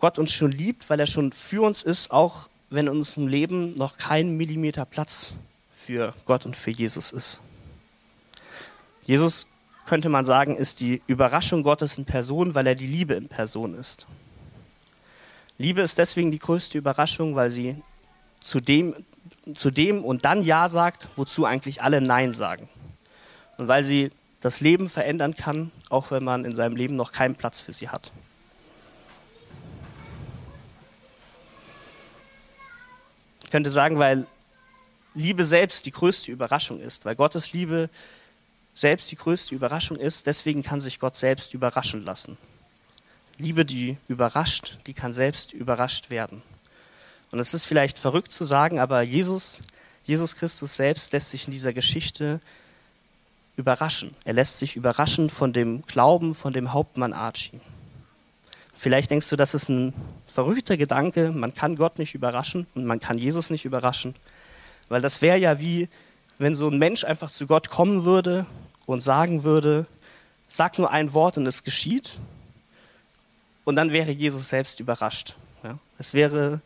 Gott 0.00 0.18
uns 0.18 0.32
schon 0.32 0.50
liebt, 0.50 0.88
weil 0.90 0.98
er 0.98 1.06
schon 1.06 1.32
für 1.32 1.62
uns 1.62 1.82
ist, 1.82 2.10
auch 2.10 2.48
wenn 2.70 2.86
in 2.86 2.92
unserem 2.92 3.28
Leben 3.28 3.74
noch 3.74 3.96
kein 3.96 4.36
Millimeter 4.36 4.84
Platz 4.84 5.34
für 5.72 6.14
Gott 6.24 6.46
und 6.46 6.56
für 6.56 6.70
Jesus 6.70 7.12
ist. 7.12 7.40
Jesus, 9.08 9.46
könnte 9.86 10.10
man 10.10 10.26
sagen, 10.26 10.54
ist 10.54 10.80
die 10.80 11.00
Überraschung 11.06 11.62
Gottes 11.62 11.96
in 11.96 12.04
Person, 12.04 12.54
weil 12.54 12.66
er 12.66 12.74
die 12.74 12.86
Liebe 12.86 13.14
in 13.14 13.26
Person 13.26 13.72
ist. 13.72 14.06
Liebe 15.56 15.80
ist 15.80 15.96
deswegen 15.96 16.30
die 16.30 16.38
größte 16.38 16.76
Überraschung, 16.76 17.34
weil 17.34 17.50
sie 17.50 17.82
zu 18.42 18.60
dem, 18.60 18.94
zu 19.54 19.70
dem 19.70 20.04
und 20.04 20.26
dann 20.26 20.42
Ja 20.44 20.68
sagt, 20.68 21.08
wozu 21.16 21.46
eigentlich 21.46 21.82
alle 21.82 22.02
Nein 22.02 22.34
sagen. 22.34 22.68
Und 23.56 23.66
weil 23.66 23.82
sie 23.82 24.10
das 24.42 24.60
Leben 24.60 24.90
verändern 24.90 25.32
kann, 25.32 25.72
auch 25.88 26.10
wenn 26.10 26.22
man 26.22 26.44
in 26.44 26.54
seinem 26.54 26.76
Leben 26.76 26.94
noch 26.94 27.10
keinen 27.10 27.34
Platz 27.34 27.62
für 27.62 27.72
sie 27.72 27.88
hat. 27.88 28.12
Ich 33.42 33.50
könnte 33.50 33.70
sagen, 33.70 33.98
weil 33.98 34.26
Liebe 35.14 35.44
selbst 35.44 35.86
die 35.86 35.92
größte 35.92 36.30
Überraschung 36.30 36.78
ist, 36.78 37.06
weil 37.06 37.16
Gottes 37.16 37.54
Liebe 37.54 37.88
selbst 38.78 39.10
die 39.10 39.16
größte 39.16 39.56
Überraschung 39.56 39.96
ist, 39.96 40.28
deswegen 40.28 40.62
kann 40.62 40.80
sich 40.80 41.00
Gott 41.00 41.16
selbst 41.16 41.52
überraschen 41.52 42.04
lassen. 42.04 42.36
Liebe, 43.36 43.64
die 43.64 43.96
überrascht, 44.06 44.78
die 44.86 44.94
kann 44.94 45.12
selbst 45.12 45.52
überrascht 45.52 46.10
werden. 46.10 46.42
Und 47.32 47.40
es 47.40 47.54
ist 47.54 47.64
vielleicht 47.64 47.98
verrückt 47.98 48.30
zu 48.30 48.44
sagen, 48.44 48.78
aber 48.78 49.02
Jesus, 49.02 49.62
Jesus 50.04 50.36
Christus 50.36 50.76
selbst 50.76 51.12
lässt 51.12 51.30
sich 51.30 51.46
in 51.46 51.52
dieser 51.52 51.72
Geschichte 51.72 52.40
überraschen. 53.56 54.14
Er 54.24 54.34
lässt 54.34 54.58
sich 54.58 54.76
überraschen 54.76 55.28
von 55.28 55.52
dem 55.52 55.82
Glauben 55.86 56.36
von 56.36 56.52
dem 56.52 56.72
Hauptmann 56.72 57.12
Archie. 57.12 57.60
Vielleicht 58.72 59.10
denkst 59.10 59.28
du, 59.28 59.34
das 59.34 59.54
ist 59.54 59.68
ein 59.68 59.92
verrückter 60.28 60.76
Gedanke, 60.76 61.32
man 61.32 61.52
kann 61.52 61.74
Gott 61.74 61.98
nicht 61.98 62.14
überraschen 62.14 62.68
und 62.76 62.86
man 62.86 63.00
kann 63.00 63.18
Jesus 63.18 63.50
nicht 63.50 63.64
überraschen, 63.64 64.14
weil 64.88 65.00
das 65.00 65.20
wäre 65.20 65.36
ja 65.36 65.58
wie, 65.58 65.88
wenn 66.38 66.54
so 66.54 66.68
ein 66.68 66.78
Mensch 66.78 67.02
einfach 67.02 67.32
zu 67.32 67.48
Gott 67.48 67.70
kommen 67.70 68.04
würde 68.04 68.46
und 68.88 69.02
sagen 69.02 69.44
würde, 69.44 69.86
sag 70.48 70.78
nur 70.78 70.90
ein 70.90 71.12
Wort 71.12 71.36
und 71.36 71.46
es 71.46 71.62
geschieht 71.62 72.18
und 73.64 73.76
dann 73.76 73.92
wäre 73.92 74.10
Jesus 74.10 74.48
selbst 74.48 74.80
überrascht. 74.80 75.36
Ja? 75.62 75.78
Es 75.98 76.14
wäre, 76.14 76.62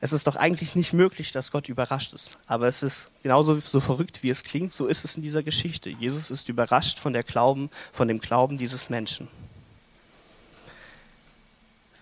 es 0.00 0.14
ist 0.14 0.26
doch 0.26 0.36
eigentlich 0.36 0.74
nicht 0.74 0.94
möglich, 0.94 1.30
dass 1.30 1.52
Gott 1.52 1.68
überrascht 1.68 2.14
ist. 2.14 2.38
Aber 2.46 2.66
es 2.66 2.82
ist 2.82 3.10
genauso 3.22 3.56
so 3.60 3.78
verrückt, 3.78 4.22
wie 4.22 4.30
es 4.30 4.42
klingt, 4.42 4.72
so 4.72 4.86
ist 4.86 5.04
es 5.04 5.16
in 5.16 5.22
dieser 5.22 5.42
Geschichte. 5.42 5.90
Jesus 5.90 6.30
ist 6.30 6.48
überrascht 6.48 6.98
von 6.98 7.12
der 7.12 7.24
Glauben, 7.24 7.68
von 7.92 8.08
dem 8.08 8.20
Glauben 8.20 8.56
dieses 8.56 8.88
Menschen. 8.88 9.28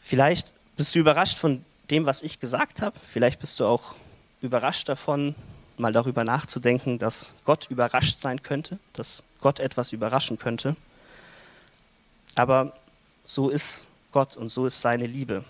Vielleicht 0.01 0.55
bist 0.77 0.95
du 0.95 1.01
überrascht 1.01 1.39
von 1.39 1.65
dem, 1.91 2.07
was 2.07 2.23
ich 2.23 2.39
gesagt 2.39 2.81
habe. 2.81 2.97
Vielleicht 3.05 3.41
bist 3.41 3.59
du 3.59 3.67
auch 3.67 3.97
überrascht 4.41 4.89
davon, 4.89 5.35
mal 5.79 5.93
darüber 5.93 6.25
nachzudenken, 6.25 6.99
dass 6.99 7.35
Gott 7.45 7.67
überrascht 7.71 8.21
sein 8.21 8.43
könnte, 8.43 8.79
dass 8.93 9.23
Gott 9.41 9.61
etwas 9.61 9.93
überraschen 9.93 10.39
könnte. 10.39 10.77
Aber 12.35 12.73
so 13.25 13.49
ist 13.49 13.87
Gott 14.12 14.37
und 14.37 14.51
so 14.51 14.67
ist 14.67 14.81
seine 14.81 15.07
Liebe. 15.07 15.45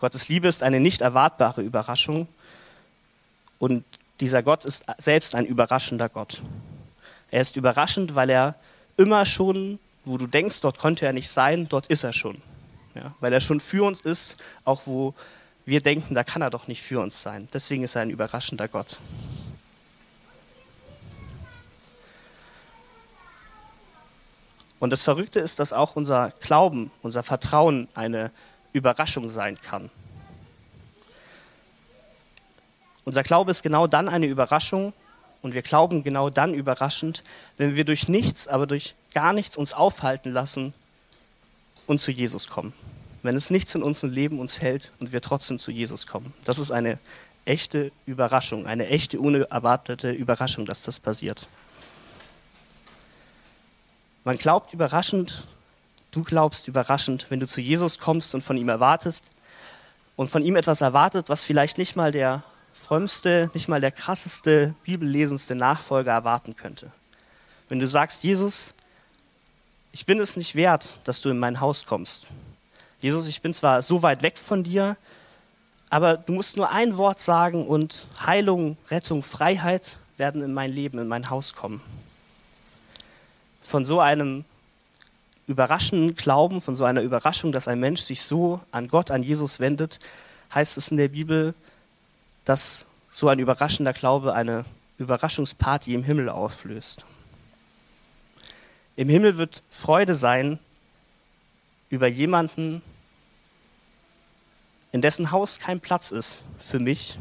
Gottes 0.00 0.28
Liebe 0.28 0.48
ist 0.48 0.62
eine 0.62 0.80
nicht 0.80 1.00
erwartbare 1.00 1.62
Überraschung 1.62 2.28
und 3.58 3.84
dieser 4.20 4.42
Gott 4.42 4.64
ist 4.64 4.84
selbst 4.98 5.34
ein 5.34 5.46
überraschender 5.46 6.08
Gott. 6.08 6.42
Er 7.30 7.40
ist 7.40 7.56
überraschend, 7.56 8.14
weil 8.14 8.30
er 8.30 8.54
immer 8.96 9.26
schon, 9.26 9.78
wo 10.04 10.18
du 10.18 10.26
denkst, 10.26 10.60
dort 10.60 10.78
konnte 10.78 11.06
er 11.06 11.12
nicht 11.12 11.30
sein, 11.30 11.68
dort 11.68 11.86
ist 11.86 12.04
er 12.04 12.12
schon. 12.12 12.40
Ja, 12.94 13.14
weil 13.20 13.32
er 13.32 13.40
schon 13.40 13.60
für 13.60 13.84
uns 13.84 14.00
ist, 14.00 14.36
auch 14.64 14.82
wo 14.86 15.14
wir 15.68 15.82
denken, 15.82 16.14
da 16.14 16.24
kann 16.24 16.40
er 16.40 16.48
doch 16.48 16.66
nicht 16.66 16.82
für 16.82 16.98
uns 16.98 17.20
sein. 17.20 17.46
Deswegen 17.52 17.84
ist 17.84 17.94
er 17.94 18.00
ein 18.00 18.08
überraschender 18.08 18.68
Gott. 18.68 18.98
Und 24.80 24.88
das 24.90 25.02
Verrückte 25.02 25.40
ist, 25.40 25.58
dass 25.58 25.74
auch 25.74 25.94
unser 25.94 26.32
Glauben, 26.40 26.90
unser 27.02 27.22
Vertrauen 27.22 27.86
eine 27.94 28.30
Überraschung 28.72 29.28
sein 29.28 29.60
kann. 29.60 29.90
Unser 33.04 33.22
Glaube 33.22 33.50
ist 33.50 33.62
genau 33.62 33.86
dann 33.86 34.08
eine 34.08 34.26
Überraschung 34.26 34.94
und 35.42 35.52
wir 35.52 35.62
glauben 35.62 36.02
genau 36.02 36.30
dann 36.30 36.54
überraschend, 36.54 37.22
wenn 37.58 37.76
wir 37.76 37.84
durch 37.84 38.08
nichts, 38.08 38.48
aber 38.48 38.66
durch 38.66 38.94
gar 39.12 39.34
nichts 39.34 39.58
uns 39.58 39.74
aufhalten 39.74 40.32
lassen 40.32 40.72
und 41.86 42.00
zu 42.00 42.10
Jesus 42.10 42.48
kommen 42.48 42.72
wenn 43.22 43.36
es 43.36 43.50
nichts 43.50 43.74
in 43.74 43.82
unserem 43.82 44.12
Leben 44.12 44.38
uns 44.38 44.60
hält 44.60 44.92
und 45.00 45.12
wir 45.12 45.20
trotzdem 45.20 45.58
zu 45.58 45.70
Jesus 45.70 46.06
kommen. 46.06 46.32
Das 46.44 46.58
ist 46.58 46.70
eine 46.70 46.98
echte 47.44 47.90
Überraschung, 48.06 48.66
eine 48.66 48.88
echte 48.88 49.18
unerwartete 49.18 50.10
Überraschung, 50.10 50.66
dass 50.66 50.82
das 50.82 51.00
passiert. 51.00 51.48
Man 54.24 54.36
glaubt 54.36 54.72
überraschend, 54.74 55.44
du 56.10 56.22
glaubst 56.22 56.68
überraschend, 56.68 57.26
wenn 57.30 57.40
du 57.40 57.46
zu 57.46 57.60
Jesus 57.60 57.98
kommst 57.98 58.34
und 58.34 58.42
von 58.42 58.56
ihm 58.56 58.68
erwartest 58.68 59.24
und 60.16 60.28
von 60.28 60.44
ihm 60.44 60.56
etwas 60.56 60.80
erwartet, 60.80 61.28
was 61.28 61.44
vielleicht 61.44 61.78
nicht 61.78 61.96
mal 61.96 62.12
der 62.12 62.42
frömmste, 62.74 63.50
nicht 63.54 63.68
mal 63.68 63.80
der 63.80 63.90
krasseste, 63.90 64.74
bibellesendste 64.84 65.54
Nachfolger 65.54 66.12
erwarten 66.12 66.56
könnte. 66.56 66.92
Wenn 67.68 67.80
du 67.80 67.88
sagst, 67.88 68.22
Jesus, 68.22 68.74
ich 69.92 70.06
bin 70.06 70.20
es 70.20 70.36
nicht 70.36 70.54
wert, 70.54 71.00
dass 71.04 71.20
du 71.20 71.30
in 71.30 71.38
mein 71.38 71.60
Haus 71.60 71.86
kommst. 71.86 72.28
Jesus, 73.00 73.28
ich 73.28 73.42
bin 73.42 73.54
zwar 73.54 73.82
so 73.82 74.02
weit 74.02 74.22
weg 74.22 74.38
von 74.38 74.64
dir, 74.64 74.96
aber 75.88 76.16
du 76.16 76.32
musst 76.32 76.56
nur 76.56 76.70
ein 76.70 76.96
Wort 76.96 77.20
sagen 77.20 77.66
und 77.66 78.08
Heilung, 78.26 78.76
Rettung, 78.90 79.22
Freiheit 79.22 79.96
werden 80.16 80.42
in 80.42 80.52
mein 80.52 80.72
Leben, 80.72 80.98
in 80.98 81.06
mein 81.06 81.30
Haus 81.30 81.54
kommen. 81.54 81.80
Von 83.62 83.84
so 83.84 84.00
einem 84.00 84.44
überraschenden 85.46 86.16
Glauben, 86.16 86.60
von 86.60 86.74
so 86.74 86.84
einer 86.84 87.02
Überraschung, 87.02 87.52
dass 87.52 87.68
ein 87.68 87.78
Mensch 87.78 88.02
sich 88.02 88.22
so 88.22 88.60
an 88.72 88.88
Gott, 88.88 89.10
an 89.10 89.22
Jesus 89.22 89.60
wendet, 89.60 90.00
heißt 90.52 90.76
es 90.76 90.88
in 90.88 90.96
der 90.96 91.08
Bibel, 91.08 91.54
dass 92.44 92.86
so 93.10 93.28
ein 93.28 93.38
überraschender 93.38 93.92
Glaube 93.92 94.34
eine 94.34 94.64
Überraschungsparty 94.98 95.94
im 95.94 96.02
Himmel 96.02 96.28
auflöst. 96.28 97.04
Im 98.96 99.08
Himmel 99.08 99.36
wird 99.36 99.62
Freude 99.70 100.16
sein, 100.16 100.58
über 101.88 102.08
jemanden, 102.08 102.82
in 104.92 105.02
dessen 105.02 105.30
Haus 105.30 105.58
kein 105.58 105.80
Platz 105.80 106.10
ist 106.10 106.44
für 106.58 106.78
mich 106.78 107.18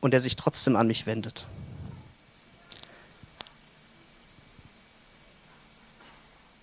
und 0.00 0.12
der 0.12 0.20
sich 0.20 0.36
trotzdem 0.36 0.76
an 0.76 0.86
mich 0.86 1.06
wendet. 1.06 1.46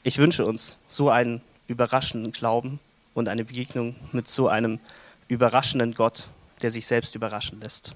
Ich 0.03 0.17
wünsche 0.17 0.45
uns 0.45 0.77
so 0.87 1.09
einen 1.09 1.41
überraschenden 1.67 2.31
Glauben 2.31 2.79
und 3.13 3.29
eine 3.29 3.45
Begegnung 3.45 3.95
mit 4.11 4.29
so 4.29 4.47
einem 4.47 4.79
überraschenden 5.27 5.93
Gott, 5.93 6.27
der 6.61 6.71
sich 6.71 6.87
selbst 6.87 7.15
überraschen 7.15 7.61
lässt. 7.61 7.95